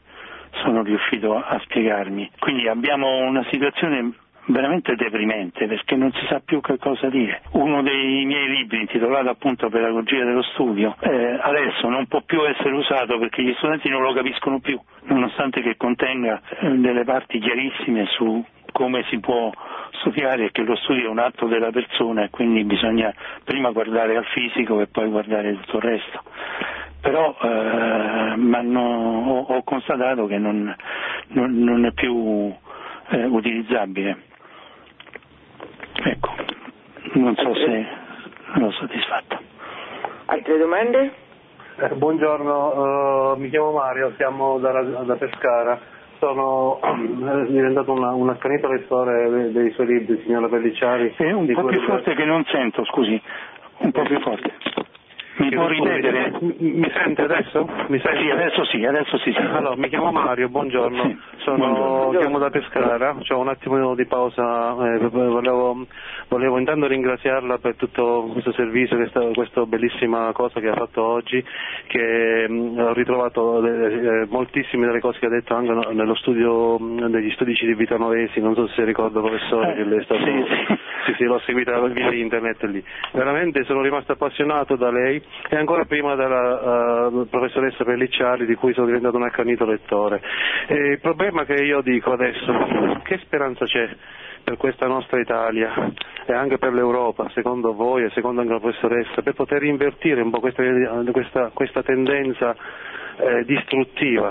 [0.63, 2.29] sono riuscito a spiegarmi.
[2.37, 4.13] Quindi abbiamo una situazione
[4.47, 7.41] veramente deprimente perché non si sa più che cosa dire.
[7.51, 12.73] Uno dei miei libri intitolato appunto Pedagogia dello studio eh, adesso non può più essere
[12.73, 18.05] usato perché gli studenti non lo capiscono più, nonostante che contenga eh, delle parti chiarissime
[18.07, 19.51] su come si può
[19.99, 24.15] studiare e che lo studio è un atto della persona e quindi bisogna prima guardare
[24.15, 26.23] al fisico e poi guardare tutto il resto.
[27.01, 30.75] Però eh, ho, ho, constatato che non,
[31.29, 32.53] non, non è più
[33.09, 34.25] eh, utilizzabile.
[36.03, 36.29] Ecco,
[37.13, 37.85] non so se
[38.53, 39.39] l'ho soddisfatto.
[40.25, 41.11] Altre domande?
[41.79, 45.79] Eh, buongiorno, uh, mi chiamo Mario, siamo da, da Pescara.
[46.19, 51.13] Sono eh, diventato una, un accanito lettore dei suoi libri, signora Pellicciari.
[51.15, 53.21] Sì, un po' più forte che non sento, scusi,
[53.79, 54.53] un po' più forte.
[55.49, 56.33] Mi può ripetere?
[56.41, 57.69] Mi, sente adesso?
[57.87, 58.19] Mi sente?
[58.19, 59.31] Sì, adesso sì, adesso sì.
[59.31, 59.37] sì.
[59.39, 61.03] Allora, mi chiamo Mario, buongiorno.
[61.03, 61.17] Sì.
[61.37, 62.19] Sono, buongiorno.
[62.19, 65.85] chiamo da Pescara, ho un attimo di pausa, eh, volevo,
[66.27, 71.41] volevo, intanto ringraziarla per tutto questo servizio, questa, questa bellissima cosa che ha fatto oggi,
[71.87, 76.77] che mh, mm, ho ritrovato eh, moltissime delle cose che ha detto anche nello studio
[76.77, 80.25] mm, degli studici di Vitanovesi, non so se ricordo professore, eh, che lei è stato,
[80.25, 80.77] sì, sì.
[81.05, 82.83] sì, sì, l'ho seguita via internet lì.
[83.13, 88.73] Veramente sono rimasto appassionato da lei e ancora prima della uh, professoressa Pellicciari di cui
[88.73, 90.21] sono diventato un accanito lettore.
[90.67, 93.89] E il problema che io dico adesso, che speranza c'è
[94.43, 95.73] per questa nostra Italia
[96.25, 100.29] e anche per l'Europa, secondo voi e secondo anche la professoressa, per poter invertire un
[100.29, 100.63] po' questa,
[101.11, 102.55] questa, questa tendenza
[103.17, 104.29] eh, distruttiva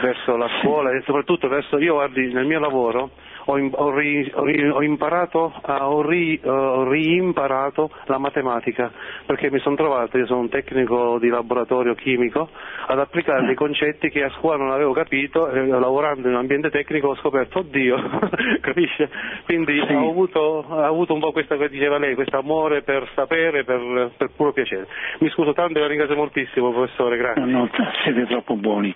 [0.00, 3.10] verso la scuola e soprattutto verso, io guardi, nel mio lavoro
[3.50, 8.90] ho, ho, ri, ho imparato, ho, ri, ho riimparato la matematica
[9.24, 12.50] perché mi sono trovato, io sono un tecnico di laboratorio chimico,
[12.86, 16.68] ad applicare dei concetti che a scuola non avevo capito e lavorando in un ambiente
[16.68, 17.96] tecnico ho scoperto, oddio,
[18.60, 19.08] capisce?
[19.44, 19.94] Quindi sì.
[19.94, 24.12] ho, avuto, ho, avuto, un po' questa che diceva lei, questo amore per sapere, per,
[24.16, 24.86] per, puro piacere.
[25.20, 27.44] Mi scuso tanto e la ringrazio moltissimo professore, grazie.
[27.44, 27.68] No,
[28.04, 28.94] siete troppo buoni.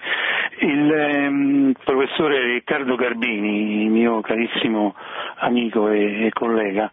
[0.59, 4.95] Il ehm, professore Riccardo Garbini, mio carissimo carissimo
[5.36, 6.90] amico e, e collega,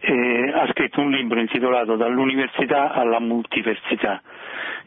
[0.00, 4.20] eh, ha scritto un libro intitolato Dall'università alla multiversità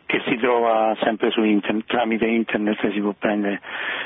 [0.05, 3.61] che si trova sempre su internet, tramite internet si può prendere,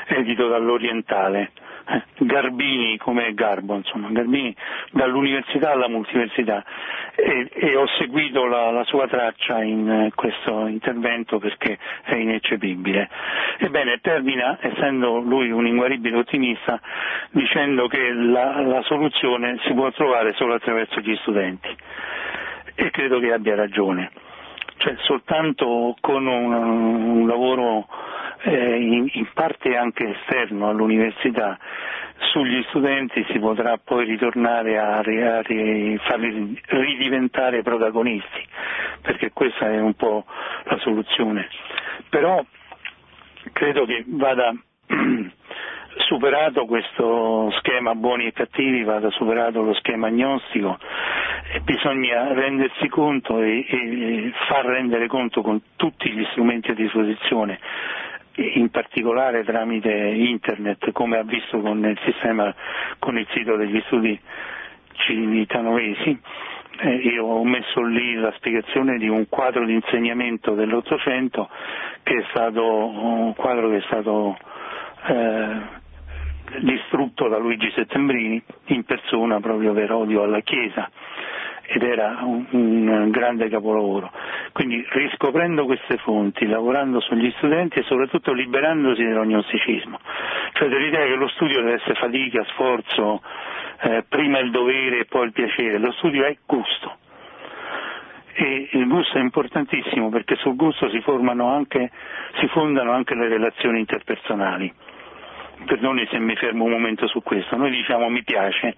[0.06, 1.50] edito dall'Orientale.
[2.18, 4.54] Garbini come Garbo, insomma, Garbini
[4.90, 6.64] dall'università alla multiversità.
[7.14, 13.08] E, e ho seguito la, la, sua traccia in eh, questo intervento perché è ineccepibile.
[13.58, 16.80] Ebbene, termina, essendo lui un inguaribile ottimista,
[17.30, 21.68] dicendo che la, la soluzione si può trovare solo attraverso gli studenti.
[22.74, 24.10] E credo che abbia ragione.
[24.78, 27.86] Cioè soltanto con un, un lavoro
[28.76, 31.58] in, in, parte anche esterno all'università
[32.32, 35.42] sugli studenti si potrà poi ritornare a, a, a
[36.08, 38.46] farli ridiventare protagonisti,
[39.02, 40.24] perché questa è un po'
[40.64, 41.48] la soluzione.
[42.08, 42.44] Però
[43.52, 44.52] credo che vada
[46.06, 50.78] superato questo schema buoni e cattivi, vada superato lo schema agnostico,
[51.62, 57.58] bisogna rendersi conto e, e far rendere conto con tutti gli strumenti a disposizione
[58.36, 62.54] in particolare tramite internet come ha visto con il sistema
[62.98, 64.18] con il sito degli studi
[64.92, 66.18] civitanovesi
[66.78, 71.48] eh, io ho messo lì la spiegazione di un quadro di insegnamento dell'Ottocento
[72.02, 74.36] che è stato un quadro che è stato
[75.06, 75.56] eh,
[76.60, 80.90] distrutto da Luigi Settembrini in persona proprio per odio alla Chiesa
[81.66, 84.10] ed era un, un, grande capolavoro.
[84.52, 89.98] Quindi riscoprendo queste fonti, lavorando sugli studenti e soprattutto liberandosi dell'ognosticismo,
[90.52, 93.22] cioè dell'idea che lo studio deve essere fatica, sforzo,
[93.82, 96.96] eh, prima il dovere e poi il piacere, lo studio è gusto.
[98.38, 101.90] E il gusto è importantissimo perché sul gusto si, anche,
[102.38, 104.72] si fondano anche le relazioni interpersonali
[105.64, 108.74] perdoni se mi fermo un momento su questo, noi diciamo mi piace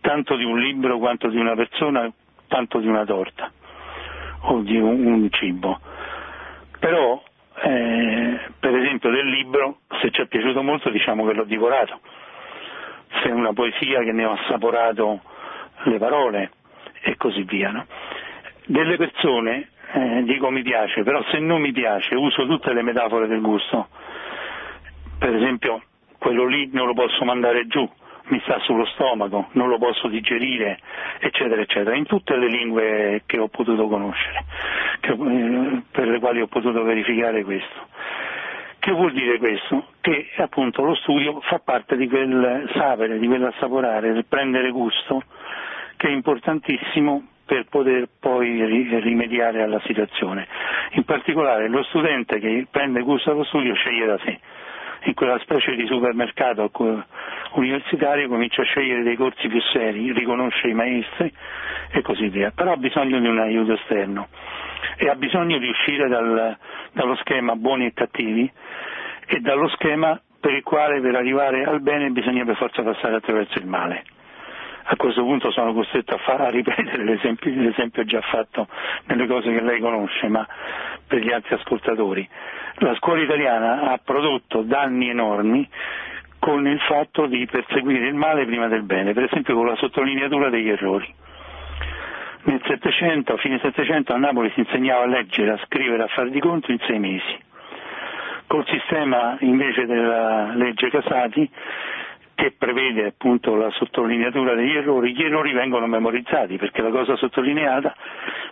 [0.00, 2.10] tanto di un libro quanto di una persona,
[2.48, 3.50] tanto di una torta
[4.40, 5.80] o di un, un cibo.
[6.78, 7.22] Però,
[7.62, 12.00] eh, per esempio, del libro, se ci è piaciuto molto diciamo che l'ho divorato,
[13.22, 15.20] se è una poesia che ne ho assaporato
[15.84, 16.50] le parole
[17.02, 17.70] e così via.
[17.70, 17.86] No?
[18.66, 23.26] Delle persone eh, dico mi piace, però se non mi piace uso tutte le metafore
[23.26, 23.88] del gusto.
[25.18, 25.82] Per esempio
[26.18, 27.88] quello lì non lo posso mandare giù,
[28.28, 30.78] mi sta sullo stomaco, non lo posso digerire,
[31.20, 34.44] eccetera, eccetera, in tutte le lingue che ho potuto conoscere,
[35.00, 37.86] che, eh, per le quali ho potuto verificare questo.
[38.78, 39.88] Che vuol dire questo?
[40.00, 45.22] Che appunto lo studio fa parte di quel sapere, di quell'assaporare, del prendere gusto,
[45.96, 48.64] che è importantissimo per poter poi
[49.00, 50.46] rimediare alla situazione.
[50.92, 54.38] In particolare lo studente che prende gusto allo studio sceglie da sé
[55.04, 56.70] in quella specie di supermercato
[57.52, 61.32] universitario comincia a scegliere dei corsi più seri, riconosce i maestri
[61.90, 64.28] e così via, però ha bisogno di un aiuto esterno
[64.96, 66.56] e ha bisogno di uscire dal,
[66.92, 68.50] dallo schema buoni e cattivi
[69.26, 73.58] e dallo schema per il quale per arrivare al bene bisogna per forza passare attraverso
[73.58, 74.04] il male.
[74.88, 78.68] A questo punto sono costretto a, far, a ripetere l'esempio, l'esempio già fatto
[79.06, 80.46] nelle cose che lei conosce, ma
[81.06, 82.28] per gli altri ascoltatori
[82.78, 85.68] la scuola italiana ha prodotto danni enormi
[86.38, 90.50] con il fatto di perseguire il male prima del bene, per esempio con la sottolineatura
[90.50, 91.12] degli errori.
[92.42, 96.30] Nel Settecento, a fine Settecento a Napoli si insegnava a leggere, a scrivere, a fare
[96.30, 97.44] di conto in sei mesi.
[98.46, 101.50] Col sistema invece della legge Casati
[102.36, 107.96] che prevede appunto la sottolineatura degli errori, gli errori vengono memorizzati perché la cosa sottolineata,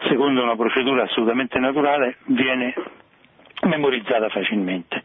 [0.09, 2.75] secondo una procedura assolutamente naturale, viene
[3.63, 5.03] memorizzata facilmente.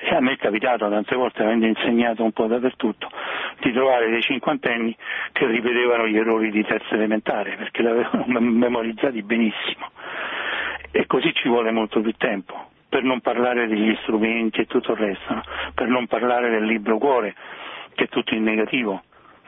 [0.00, 3.08] E a me è capitato tante volte, avendo insegnato un po' dappertutto,
[3.60, 4.94] di trovare dei cinquantenni
[5.32, 9.90] che ripetevano gli errori di terza elementare, perché li avevano memorizzati benissimo.
[10.90, 14.98] E così ci vuole molto più tempo, per non parlare degli strumenti e tutto il
[14.98, 15.42] resto, no?
[15.74, 17.34] per non parlare del libro cuore,
[18.08, 19.02] tutto in negativo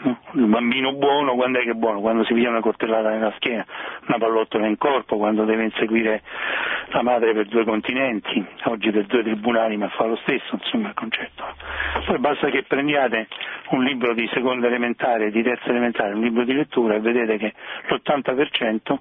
[0.04, 2.00] il bambino buono quando è che è buono?
[2.00, 3.64] Quando si piglia una coltellata nella schiena,
[4.06, 6.22] una pallottola in corpo, quando deve inseguire
[6.88, 10.94] la madre per due continenti, oggi per due tribunali ma fa lo stesso, insomma il
[10.94, 11.44] concetto.
[12.06, 13.28] Poi basta che prendiate
[13.70, 17.52] un libro di seconda elementare, di terza elementare, un libro di lettura e vedete che
[17.88, 18.98] l'80%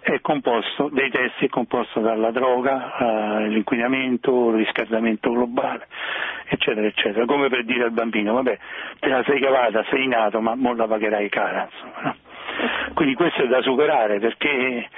[0.00, 5.86] è composto, dei testi è composto dalla droga, eh, l'inquinamento, il riscaldamento globale,
[6.46, 8.58] eccetera, eccetera, come per dire al bambino, vabbè,
[8.98, 12.16] te la sei cavata, sei nato, ma non la pagherai cara, insomma, no?
[12.94, 14.88] Quindi questo è da superare perché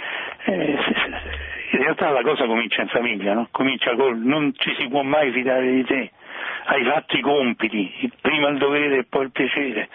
[0.44, 0.78] eh,
[1.72, 3.48] in realtà la cosa comincia in famiglia, no?
[3.50, 6.10] comincia col non ci si può mai fidare di te,
[6.64, 9.88] hai fatto i compiti, prima il dovere e poi il piacere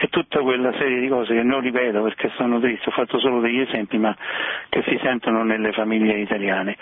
[0.00, 3.40] e tutta quella serie di cose che non ripeto perché sono triste, ho fatto solo
[3.40, 4.16] degli esempi ma
[4.68, 6.76] che si sentono nelle famiglie italiane.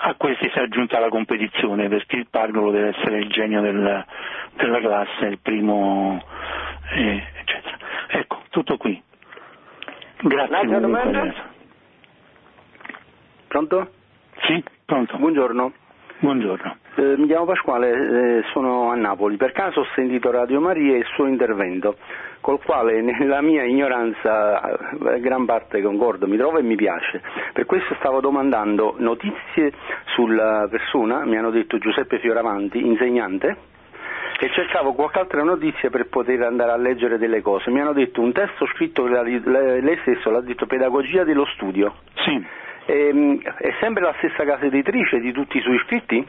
[0.00, 4.04] A questi si è aggiunta la competizione perché il pargolo deve essere il genio del,
[4.54, 6.22] della classe, il primo,
[6.90, 7.76] eh, eccetera.
[8.08, 9.00] Ecco, tutto qui.
[10.20, 11.34] Grazie.
[13.48, 13.90] Pronto?
[14.46, 15.16] Sì, pronto.
[15.16, 15.72] Buongiorno.
[16.20, 16.76] Buongiorno.
[16.96, 19.36] Eh, mi chiamo Pasquale, eh, sono a Napoli.
[19.36, 21.96] Per caso ho sentito Radio Maria e il suo intervento,
[22.40, 27.22] col quale nella mia ignoranza eh, gran parte concordo, mi trovo e mi piace.
[27.52, 29.72] Per questo stavo domandando notizie
[30.14, 33.56] sulla persona, mi hanno detto Giuseppe Fioravanti, insegnante,
[34.40, 37.70] e cercavo qualche altra notizia per poter andare a leggere delle cose.
[37.70, 41.96] Mi hanno detto un testo scritto, lei stesso l'ha detto, Pedagogia dello studio.
[42.24, 42.46] Sì.
[42.86, 46.26] Ehm, è sempre la stessa casa editrice di tutti i suoi scritti?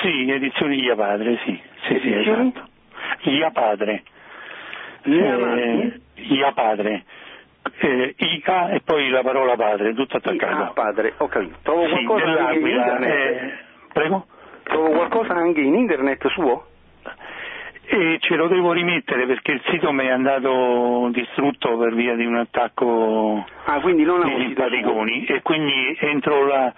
[0.00, 1.60] Sì, edizioni Ia Padre, sì.
[1.86, 2.68] sì, sì esatto.
[3.24, 4.02] Ia Padre.
[5.02, 7.04] Eh, Ia Padre.
[7.78, 10.62] Eh, Ica e poi la parola padre, tutto attaccato.
[10.62, 11.58] Ica padre, ho capito.
[11.62, 13.12] Trovo sì, qualcosa anche in internet?
[13.12, 13.52] Eh,
[13.92, 14.26] prego?
[14.64, 16.66] Trovo qualcosa anche in internet suo?
[17.84, 22.24] E ce lo devo rimettere perché il sito mi è andato distrutto per via di
[22.24, 26.72] un attacco ah, di simpaticoni e quindi entro la,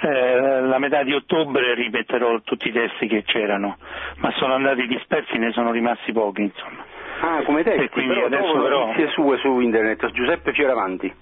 [0.00, 3.78] eh, la, metà di ottobre rimetterò tutti i testi che c'erano,
[4.18, 6.84] ma sono andati dispersi, ne sono rimasti pochi insomma.
[7.22, 8.86] Ah, come testi, e quindi però adesso però...
[8.86, 11.12] notizie sue su internet, Giuseppe Fioravanti.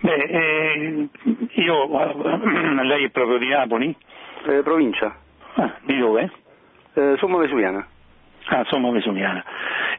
[0.00, 1.08] Beh, eh,
[1.52, 1.88] io,
[2.82, 3.94] lei è proprio di Napoli?
[4.46, 5.14] Eh, provincia,
[5.54, 6.30] Ah, di dove?
[6.94, 7.86] eh, Somma Vesuviana.
[8.46, 9.42] Ah, sono vesuviana.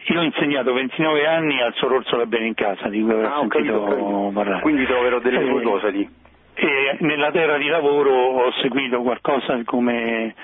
[0.07, 3.39] Io ho insegnato 29 anni al Sor Orsola Bene in Casa, di cui avrò Ah,
[3.39, 4.31] sentito capito, capito.
[4.33, 4.61] parlare.
[4.61, 6.09] Quindi troverò delle Eh, cose lì.
[6.55, 10.35] E nella terra di lavoro ho seguito qualcosa come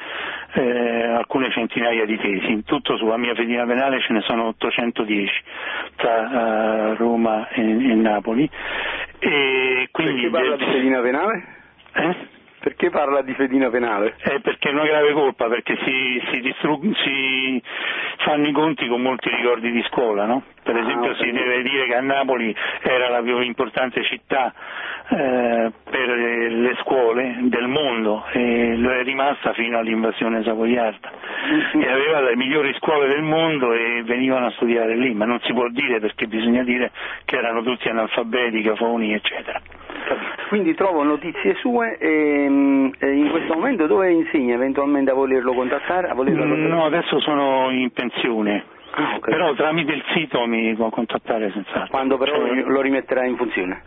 [0.54, 5.32] eh, alcune centinaia di tesi, in tutto sulla mia fedina penale ce ne sono 810
[5.97, 8.50] tra eh, Roma e, e Napoli.
[9.20, 11.43] E quindi Perché parla di fedina penale?
[11.93, 12.16] Eh?
[12.60, 14.16] Perché parla di fedina penale?
[14.22, 16.53] Eh, perché è una grave colpa, perché si, si,
[17.03, 17.64] si
[18.18, 20.43] fanno i conti con molti ricordi di scuola, no?
[20.70, 24.53] Per Ah, esempio si deve dire che a Napoli era la più importante città
[25.09, 31.09] eh, per le scuole del mondo e lo è rimasta fino all'invasione savoiarda
[31.49, 31.82] Mm.
[31.82, 35.53] e aveva le migliori scuole del mondo e venivano a studiare lì, ma non si
[35.53, 36.91] può dire perché bisogna dire
[37.26, 39.59] che erano tutti analfabeti, cafoni, eccetera.
[40.49, 45.53] Quindi trovo notizie sue e, mm, e in questo momento dove insegna eventualmente a volerlo
[45.53, 46.09] contattare?
[46.09, 46.67] A volerlo contattare?
[46.67, 48.63] No, adesso sono in pensione.
[48.92, 49.30] Ah, ok.
[49.30, 51.88] Però tramite il sito mi può contattare senz'altro.
[51.90, 53.84] Quando però Cioè, lo rimetterà in funzione?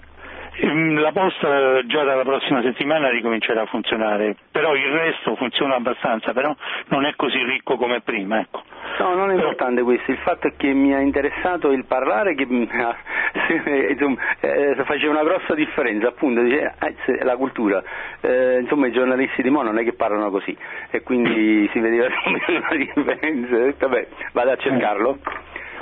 [0.57, 6.33] Ehm, la posta già dalla prossima settimana ricomincerà a funzionare, però il resto funziona abbastanza,
[6.33, 6.55] però
[6.89, 8.63] non è così ricco come prima, ecco.
[8.99, 12.35] No, non è Però- importante questo, il fatto è che mi ha interessato il parlare
[12.35, 12.97] che mm, ah,
[13.91, 16.71] insomma, eh, faceva una grossa differenza, appunto, eh,
[17.05, 17.83] se- la cultura,
[18.21, 20.57] Eh, insomma i giornalisti di Mo non è che parlano così
[20.91, 25.19] e quindi si vedeva una differenza, vabbè, vado a cercarlo.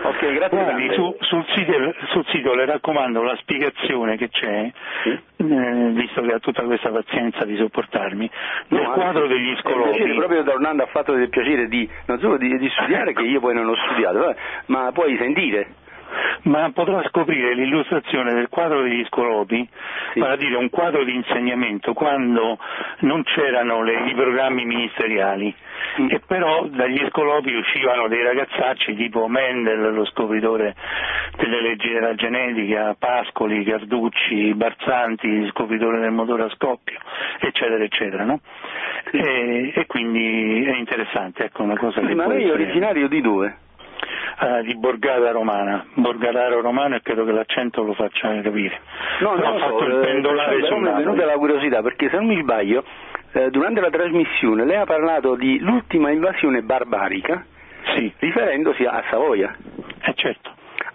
[0.03, 1.73] Ok, grazie Guardi, su- sul, sito,
[2.09, 4.71] sul sito le raccomando la spiegazione che c'è,
[5.03, 5.11] Sì.
[5.11, 8.31] eh, visto che ha tutta questa pazienza di sopportarmi,
[8.69, 10.15] No, quadro anzi, degli un piacere, scolopi.
[10.15, 13.55] proprio tornando ha fatto del piacere di, non solo di, di studiare, che io poi
[13.55, 14.35] non ho studiato,
[14.67, 15.75] ma poi sentire.
[16.43, 19.69] Ma potrà scoprire l'illustrazione del quadro degli scolopi,
[20.13, 20.19] Sì.
[20.21, 22.59] vale a dire un quadro di insegnamento quando
[23.01, 25.55] non c'erano le- i programmi ministeriali
[26.01, 26.09] Mm.
[26.11, 30.75] e però dagli scolopi uscivano dei ragazzacci tipo Mendel, lo scopritore
[31.37, 36.99] delle leggi della genetica, Pascoli, Carducci, Barzanti, scopritore del motore a scoppio,
[37.41, 38.41] eccetera, eccetera, no?
[39.11, 43.57] e, e quindi è interessante, ecco una cosa che Ma lei è originario di dove?
[44.41, 48.81] Eh, di Borgata Romana, Borgataro Romano e credo che l'accento lo faccia capire.
[49.21, 51.25] No, Però non ha lo so, fatto il eh, pendolare però su mi è venuta
[51.25, 52.85] la curiosità, perché se non mi sbaglio,
[53.33, 57.45] eh, durante la trasmissione lei ha parlato di l'ultima invasione barbarica,
[57.97, 59.55] Sì, riferendosi a Savoia.
[60.03, 60.51] eh certo.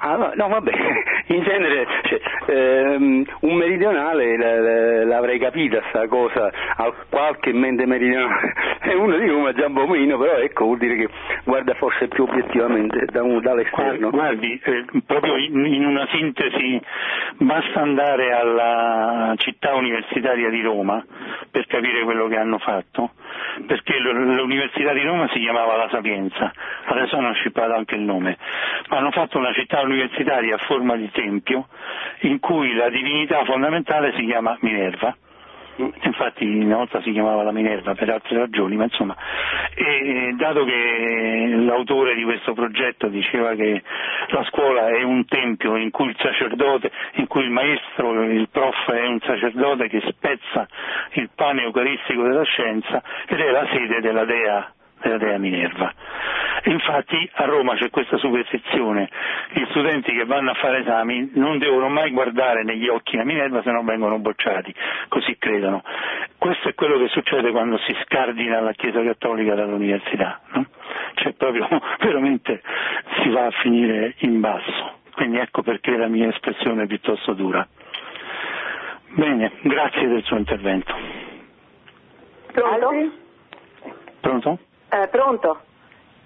[0.08, 0.72] Ah, no, vabbè,
[1.34, 6.52] in genere cioè, ehm, un meridionale l'avrei capita sta cosa,
[7.10, 11.10] qualche mente meridionale, è uno di come Giambomino, però ecco vuol dire che
[11.44, 14.12] guarda forse più obiettivamente da un- dall'esterno.
[14.12, 16.80] Guardi, eh, proprio in, in una sintesi,
[17.38, 21.04] basta andare alla città universitaria di Roma
[21.50, 23.10] per capire quello che hanno fatto,
[23.66, 26.52] perché l'università di Roma si chiamava La Sapienza,
[26.86, 28.38] adesso hanno scippato anche il nome,
[28.90, 31.68] hanno fatto una città universitaria a forma di tempio
[32.22, 35.16] in cui la divinità fondamentale si chiama Minerva.
[35.78, 39.14] Infatti una volta si chiamava la Minerva per altre ragioni, ma insomma,
[39.76, 43.82] e dato che l'autore di questo progetto diceva che
[44.30, 48.90] la scuola è un tempio in cui il sacerdote, in cui il maestro, il prof
[48.90, 50.66] è un sacerdote che spezza
[51.14, 54.75] il pane eucaristico della scienza ed è la sede della dea
[55.06, 55.94] della dea Minerva.
[56.64, 59.08] Infatti a Roma c'è questa superstizione,
[59.52, 63.62] gli studenti che vanno a fare esami non devono mai guardare negli occhi la Minerva
[63.62, 64.74] se no vengono bocciati,
[65.08, 65.84] così credono.
[66.40, 70.66] Questo è quello che succede quando si scardina la Chiesa Cattolica dall'università, no?
[71.16, 71.68] cioè proprio
[72.00, 72.62] veramente
[73.22, 77.68] si va a finire in basso, quindi ecco perché la mia espressione è piuttosto dura.
[79.10, 80.94] Bene, grazie del suo intervento.
[82.52, 82.90] Pronto?
[84.20, 84.60] Pronto?
[84.96, 85.60] Eh, pronto?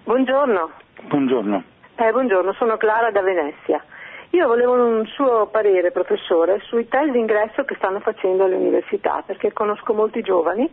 [0.03, 0.69] Buongiorno.
[1.07, 1.63] Buongiorno.
[1.95, 3.83] Eh, buongiorno, sono Clara da Venezia.
[4.29, 9.53] Io volevo un suo parere, professore, sui test d'ingresso che stanno facendo alle università, perché
[9.53, 10.71] conosco molti giovani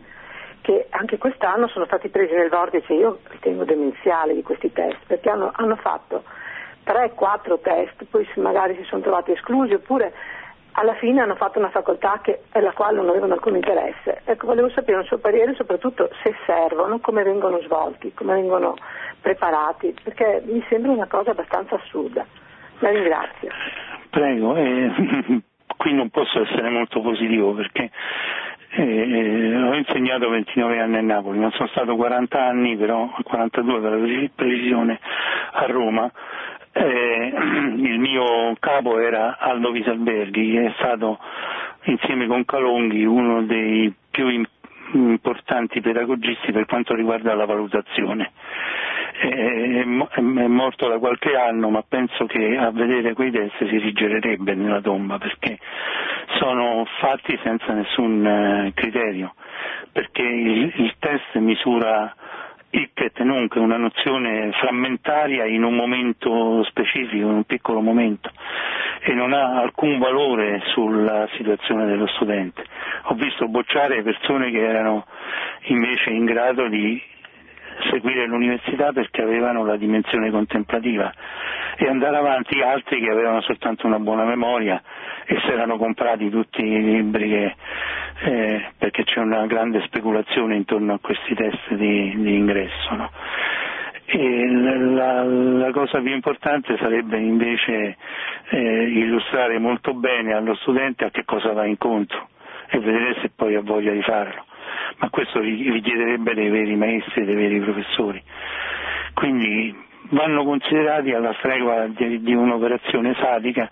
[0.61, 5.31] che anche quest'anno sono stati presi nel vortice, io ritengo demenziale di questi test, perché
[5.31, 6.21] hanno, hanno fatto
[6.85, 10.13] 3-4 test, poi magari si sono trovati esclusi, oppure
[10.79, 14.21] alla fine hanno fatto una facoltà che, alla quale non avevano alcun interesse.
[14.25, 18.75] Ecco, volevo sapere un suo parere, soprattutto se servono, come vengono svolti, come vengono
[19.19, 22.25] preparati, perché mi sembra una cosa abbastanza assurda.
[22.79, 23.49] La ringrazio.
[24.11, 24.91] Prego, eh,
[25.77, 27.89] qui non posso essere molto positivo perché
[28.69, 33.91] eh, ho insegnato 29 anni a Napoli, non sono stato 40 anni, però 42 per
[33.93, 34.99] la precisione,
[35.53, 36.11] a Roma
[36.71, 37.33] eh,
[37.77, 41.19] il mio capo era Aldo Visalberghi, che è stato
[41.83, 44.27] insieme con Calonghi uno dei più
[44.93, 48.31] importanti pedagogisti per quanto riguarda la valutazione.
[49.19, 54.79] È, morto da qualche anno, ma penso che a vedere quei test si rigererebbe nella
[54.79, 55.57] tomba perché
[56.39, 59.33] sono fatti senza nessun eh, criterio,
[59.91, 62.13] perché il, il test misura
[62.69, 68.29] Hicket non che una nozione frammentaria in un momento specifico, in un piccolo momento
[69.01, 72.63] e non ha alcun valore sulla situazione dello studente.
[73.03, 75.05] Ho visto bocciare persone che erano
[75.67, 77.01] invece in grado di
[77.89, 81.11] seguire l'università perché avevano la dimensione contemplativa
[81.77, 84.81] e andare avanti altri che avevano soltanto una buona memoria
[85.25, 87.55] e si erano comprati tutti i libri che,
[88.21, 92.95] eh, perché c'è una grande speculazione intorno a questi test di, di ingresso.
[92.95, 93.11] No?
[94.09, 97.97] La, la, cosa più importante sarebbe invece
[98.49, 102.29] eh, illustrare molto bene allo studente a che cosa va incontro
[102.69, 104.45] e vedere se poi ha voglia di farlo
[104.97, 108.21] ma questo richiederebbe dei veri maestri, dei veri professori.
[109.13, 109.75] Quindi
[110.09, 113.69] vanno considerati alla stregua di, di un'operazione sadica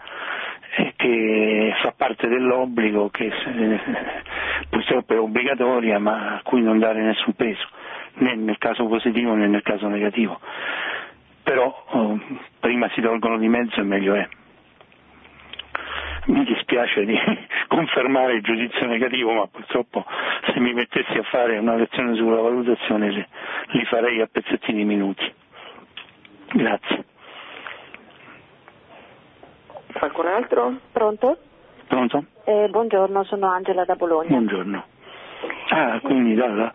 [0.95, 3.79] che fa parte dell'obbligo che eh,
[4.69, 7.65] purtroppo è obbligatoria ma a cui non dare nessun peso,
[8.15, 10.39] né nel caso positivo né nel caso negativo.
[11.43, 12.19] Però oh,
[12.59, 14.27] prima si tolgono di mezzo e meglio è
[16.25, 17.15] mi dispiace di
[17.67, 20.05] confermare il giudizio negativo, ma purtroppo
[20.51, 23.25] se mi mettessi a fare una lezione sulla valutazione li,
[23.71, 25.33] li farei a pezzettini minuti.
[26.53, 27.03] Grazie.
[29.93, 30.79] Qualcun altro?
[30.91, 31.37] Pronto?
[31.87, 32.25] Pronto?
[32.45, 34.29] Eh, buongiorno, sono Angela da Bologna.
[34.29, 34.85] Buongiorno.
[35.69, 36.71] Ah, quindi dalla,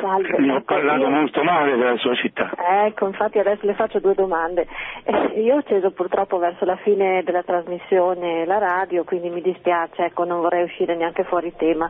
[0.00, 1.10] Salve, ne ho parlato io...
[1.10, 2.50] molto male della sua città.
[2.86, 4.66] Ecco, infatti adesso le faccio due domande.
[5.04, 10.04] Eh, io ho acceso purtroppo verso la fine della trasmissione la radio, quindi mi dispiace,
[10.04, 11.88] ecco, non vorrei uscire neanche fuori tema,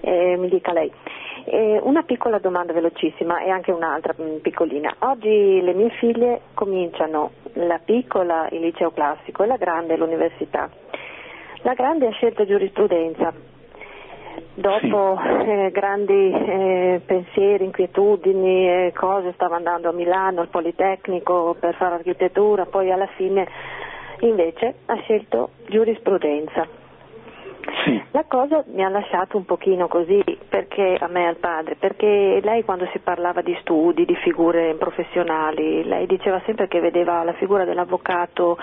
[0.00, 0.90] eh, mi dica lei.
[1.44, 4.94] Eh, una piccola domanda velocissima e anche un'altra mm, piccolina.
[5.00, 10.68] Oggi le mie figlie cominciano la piccola il liceo classico e la grande l'università.
[11.62, 13.32] La grande ha scelto giurisprudenza,
[14.54, 15.48] dopo sì.
[15.48, 21.94] eh, grandi eh, pensieri, inquietudini e cose, stava andando a Milano al Politecnico per fare
[21.96, 23.46] architettura, poi alla fine
[24.20, 26.80] invece ha scelto giurisprudenza.
[27.84, 28.02] Sì.
[28.10, 32.40] La cosa mi ha lasciato un pochino così perché, a me e al padre, perché
[32.42, 37.32] lei quando si parlava di studi, di figure professionali, lei diceva sempre che vedeva la
[37.34, 38.58] figura dell'avvocato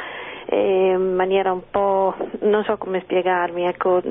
[0.51, 4.01] in maniera un po', non so come spiegarmi, ecco,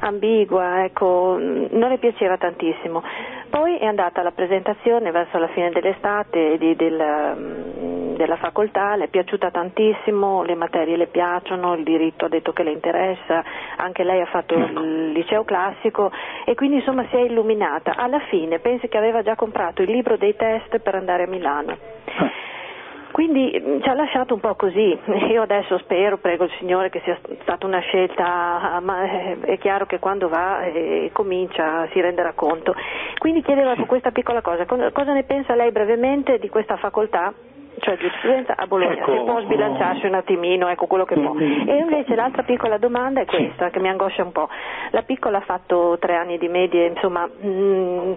[0.00, 3.02] ambigua, ecco, non le piaceva tantissimo.
[3.50, 9.08] Poi è andata alla presentazione verso la fine dell'estate di, della, della facoltà, le è
[9.08, 13.42] piaciuta tantissimo, le materie le piacciono, il diritto ha detto che le interessa,
[13.76, 16.10] anche lei ha fatto il liceo classico
[16.44, 17.94] e quindi insomma si è illuminata.
[17.96, 21.76] Alla fine pensi che aveva già comprato il libro dei test per andare a Milano.
[23.18, 24.96] Quindi mm, ci ha lasciato un po' così,
[25.28, 29.86] io adesso spero, prego il Signore che sia stata una scelta, ma eh, è chiaro
[29.86, 32.76] che quando va e eh, comincia si renderà conto.
[33.18, 37.34] Quindi chiedevo questa piccola cosa, cosa ne pensa lei brevemente di questa facoltà?
[37.80, 41.36] cioè giurisprudenza a Bologna, ecco, se può sbilanciarsi un attimino, ecco quello che può.
[41.38, 43.72] E invece l'altra piccola domanda è questa, sì.
[43.72, 44.48] che mi angoscia un po'.
[44.90, 48.12] La piccola ha fatto tre anni di medie, insomma, mh, mm,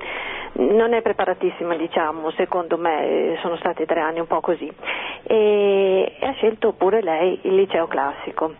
[0.54, 4.72] non è preparatissima diciamo, secondo me eh, sono stati tre anni un po' così
[5.24, 8.56] e, e ha scelto pure lei il liceo classico.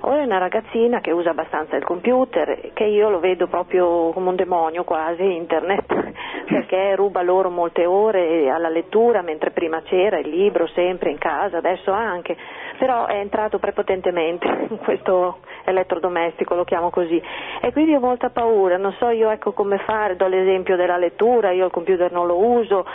[0.00, 4.28] Ora è una ragazzina che usa abbastanza il computer, che io lo vedo proprio come
[4.28, 5.86] un demonio quasi, internet,
[6.46, 11.56] perché ruba loro molte ore alla lettura, mentre prima c'era il libro sempre in casa,
[11.56, 12.36] adesso anche,
[12.78, 17.20] però è entrato prepotentemente in questo elettrodomestico, lo chiamo così,
[17.60, 21.50] e quindi ho molta paura, non so io ecco come fare, do l'esempio della lettura,
[21.50, 22.86] io il computer non lo uso,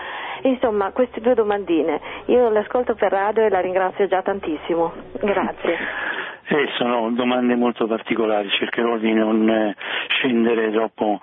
[0.44, 5.78] insomma queste due domandine, io le ascolto per radio e la ringrazio già tantissimo, grazie.
[6.44, 9.76] Eh, sono domande molto particolari, cercherò di non eh,
[10.08, 11.22] scendere troppo.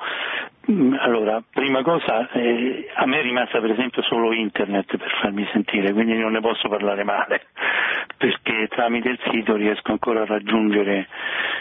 [0.70, 5.48] Mm, allora, prima cosa, eh, a me è rimasta per esempio solo internet per farmi
[5.50, 7.46] sentire, quindi non ne posso parlare male,
[8.18, 11.08] perché tramite il sito riesco ancora a raggiungere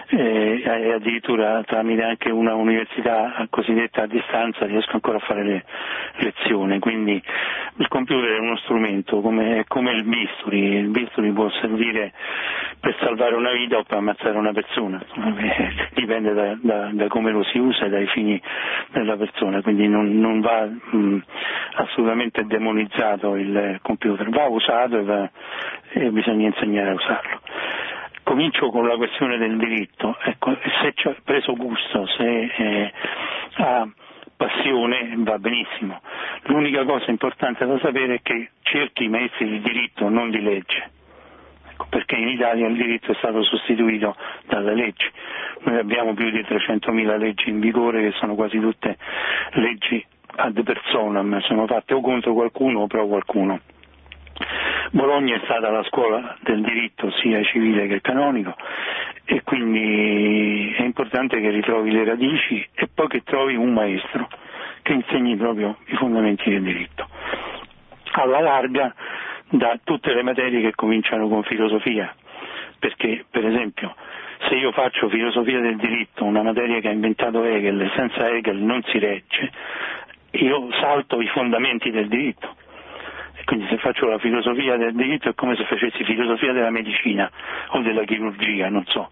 [0.09, 5.63] eh, e addirittura tramite anche una università cosiddetta a distanza riesco ancora a fare le
[6.17, 7.21] lezioni, quindi
[7.77, 12.11] il computer è uno strumento come, come il bisturi, il bisturi può servire
[12.79, 15.01] per salvare una vita o per ammazzare una persona,
[15.93, 18.41] dipende da, da, da come lo si usa e dai fini
[18.99, 21.18] della persona, quindi non, non va mh,
[21.76, 25.30] assolutamente demonizzato il computer, va usato e va,
[25.91, 27.41] e bisogna insegnare a usarlo.
[28.24, 32.91] Comincio con la questione del diritto, ecco, se ci ha preso gusto, se eh,
[33.56, 33.88] ha
[34.36, 36.02] passione va benissimo.
[36.44, 40.91] L'unica cosa importante da sapere è che cerchi i maestri di diritto, non di legge
[41.78, 44.16] ecco, perché in Italia il diritto è stato sostituito
[44.48, 45.06] dalle leggi.
[45.62, 48.98] Noi abbiamo più di 300.000 leggi in vigore che sono quasi tutte
[49.52, 50.04] leggi
[50.40, 53.60] ad personam, sono fatte o contro qualcuno o pro qualcuno.
[54.91, 58.56] Bologna è stata la scuola del diritto sia civile che canonico
[59.26, 64.28] e quindi è importante che ritrovi le radici e poi che trovi un maestro
[64.84, 67.08] che insegni proprio i fondamenti del diritto.
[68.12, 68.94] Alla larga
[69.49, 72.14] da tutte le materie che cominciano con filosofia,
[72.80, 73.95] perché per esempio
[74.48, 78.57] se io faccio filosofia del diritto, una materia che ha inventato Hegel e senza Hegel
[78.57, 79.52] non si regge,
[80.32, 82.56] io salto i fondamenti del diritto.
[83.45, 87.32] Quindi se faccio la filosofia del diritto è come se facessi filosofia della medicina
[87.69, 89.10] o della chirurgia, non so,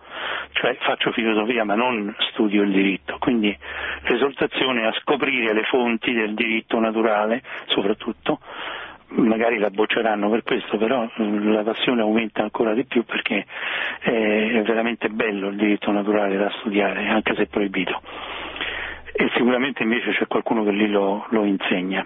[0.51, 3.57] cioè faccio filosofia ma non studio il diritto, quindi
[4.01, 8.41] l'esortazione a scoprire le fonti del diritto naturale soprattutto,
[9.15, 13.45] magari la bocceranno per questo, però la passione aumenta ancora di più perché
[13.99, 18.01] è veramente bello il diritto naturale da studiare, anche se proibito.
[19.13, 22.05] E sicuramente invece c'è qualcuno che lì lo, lo insegna.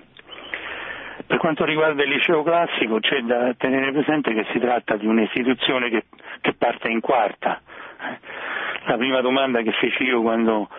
[1.26, 5.90] Per quanto riguarda il liceo classico c'è da tenere presente che si tratta di un'istituzione
[5.90, 6.06] che,
[6.42, 7.62] che parte in quarta.
[8.86, 10.70] La prima domanda che feci io quando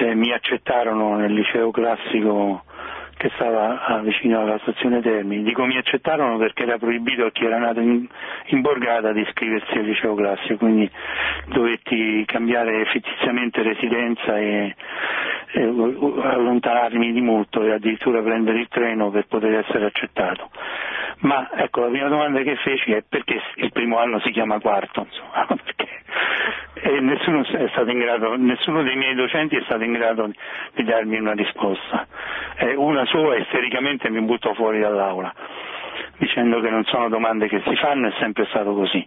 [0.00, 2.64] eh, mi accettarono nel liceo classico
[3.18, 5.42] che stava vicino alla stazione Termini.
[5.42, 8.06] Dico mi accettarono perché era proibito a chi era nato in,
[8.46, 10.88] in Borgata di iscriversi al liceo classico, quindi
[11.46, 14.74] dovetti cambiare fittiziamente residenza e,
[15.52, 20.48] e allontanarmi di molto e addirittura prendere il treno per poter essere accettato.
[21.20, 25.06] Ma ecco, la prima domanda che feci è perché il primo anno si chiama quarto,
[25.08, 25.88] insomma, perché
[27.00, 27.44] nessuno,
[27.94, 30.30] grado, nessuno, dei miei docenti è stato in grado
[30.74, 32.06] di darmi una risposta.
[32.58, 35.34] Eh, una sola istericamente mi buttò fuori dall'aula
[36.18, 39.06] dicendo che non sono domande che si fanno, è sempre stato così.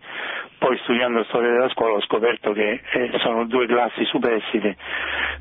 [0.58, 4.78] Poi studiando storia della scuola ho scoperto che eh, sono due classi superstite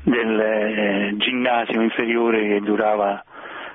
[0.03, 3.23] del eh, ginnasio inferiore che durava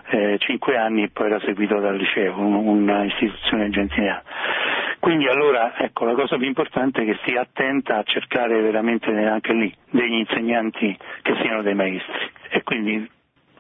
[0.09, 4.23] eh, cinque anni e poi era seguito dal liceo, una istituzione gentiliana.
[4.99, 9.53] Quindi allora ecco, la cosa più importante è che stia attenta a cercare veramente anche
[9.53, 13.09] lì degli insegnanti che siano dei maestri e quindi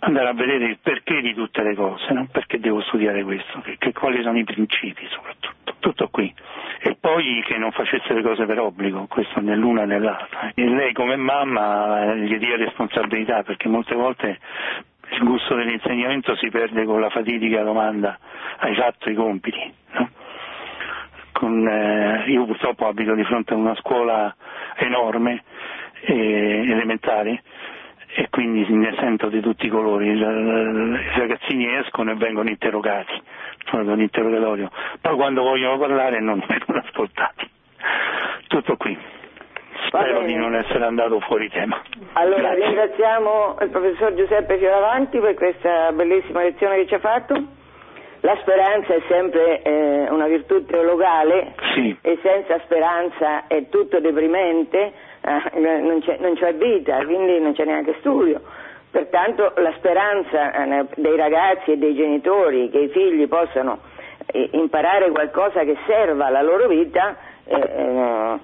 [0.01, 3.77] andare a vedere il perché di tutte le cose, non perché devo studiare questo, che,
[3.78, 6.32] che, quali sono i principi soprattutto, tutto qui.
[6.81, 10.52] E poi che non facesse le cose per obbligo, questo né l'una né l'altra.
[10.55, 14.39] E lei come mamma eh, gli dia responsabilità perché molte volte
[15.11, 18.19] il gusto dell'insegnamento si perde con la fatidica domanda
[18.59, 19.74] hai fatto i compiti.
[19.93, 20.11] No?
[21.33, 24.35] Con, eh, io purtroppo abito di fronte a una scuola
[24.77, 25.43] enorme,
[26.01, 27.43] eh, elementare,
[28.15, 30.09] e quindi ne sento di tutti i colori.
[30.09, 30.19] I
[31.19, 33.20] ragazzini escono e vengono interrogati,
[33.66, 34.70] sono un interrogatorio,
[35.01, 37.51] poi quando vogliono parlare non vengono ascoltati.
[38.49, 38.97] Tutto qui.
[39.87, 41.81] Spero di non essere andato fuori tema.
[42.15, 42.67] Allora Grazie.
[42.67, 47.35] ringraziamo il professor Giuseppe Fioravanti per questa bellissima lezione che ci ha fatto.
[48.21, 51.97] La speranza è sempre eh, una virtù teologale sì.
[52.01, 57.65] e senza speranza è tutto deprimente, eh, non, c'è, non, c'è, vita, quindi non c'è
[57.65, 58.41] neanche studio.
[58.91, 63.79] Pertanto la speranza eh, dei ragazzi e dei genitori che i figli possano
[64.27, 68.39] eh, imparare qualcosa che serva alla loro vita eh, eh,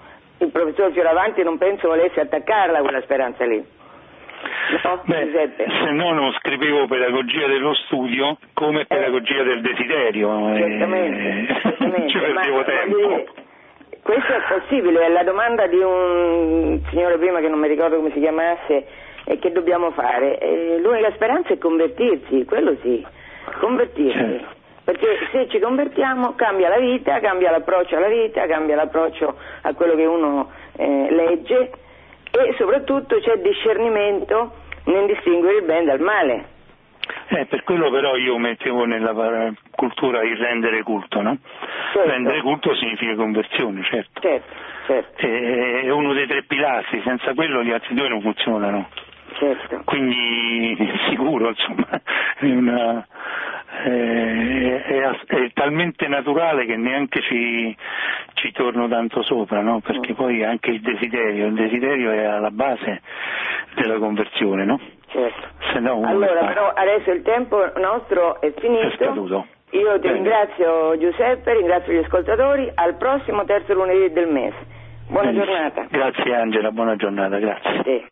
[0.45, 3.65] il professor Fioravanti non penso volesse attaccarla quella speranza lì.
[4.83, 10.57] No, Beh, se no non scrivevo pedagogia dello studio come pedagogia eh, del desiderio.
[10.57, 12.09] Certamente, certamente.
[12.09, 13.25] ci perdevo tempo.
[14.03, 18.11] questo è possibile, è la domanda di un signore prima che non mi ricordo come
[18.13, 18.87] si chiamasse
[19.25, 20.39] e che dobbiamo fare.
[20.39, 23.07] E l'unica speranza è convertirsi, quello sì,
[23.61, 24.19] convertirsi.
[24.19, 29.75] Certo perché se ci convertiamo cambia la vita, cambia l'approccio alla vita, cambia l'approccio a
[29.75, 31.71] quello che uno eh, legge
[32.31, 34.53] e soprattutto c'è discernimento
[34.85, 36.51] nel distinguere il bene dal male.
[37.29, 41.39] Eh, per quello però io mettevo nella cultura il rendere culto, no?
[41.93, 42.09] Certo.
[42.09, 44.21] Rendere culto significa conversione, certo.
[44.21, 44.53] Certo,
[44.87, 45.27] certo.
[45.27, 48.89] È uno dei tre pilastri, senza quello gli altri due non funzionano.
[49.33, 49.83] Certo.
[49.85, 50.77] Quindi
[51.09, 51.89] sicuro, insomma,
[52.39, 53.07] è una,
[53.85, 57.77] eh, è, è, talmente naturale che neanche ci,
[58.35, 59.81] ci torno tanto sopra, no?
[59.81, 60.17] perché mm.
[60.17, 63.01] poi anche il desiderio, il desiderio è alla base
[63.75, 64.81] della conversione, no?
[65.09, 65.81] Certo.
[65.81, 68.89] No, allora, però adesso il tempo nostro è finito.
[68.89, 69.47] È scaduto.
[69.71, 70.15] Io ti Bene.
[70.15, 74.57] ringrazio Giuseppe, ringrazio gli ascoltatori, al prossimo terzo lunedì del mese.
[75.09, 75.53] Buona Benissimo.
[75.53, 75.87] giornata.
[75.89, 77.83] Grazie Angela, buona giornata, grazie.
[77.85, 78.12] Sì.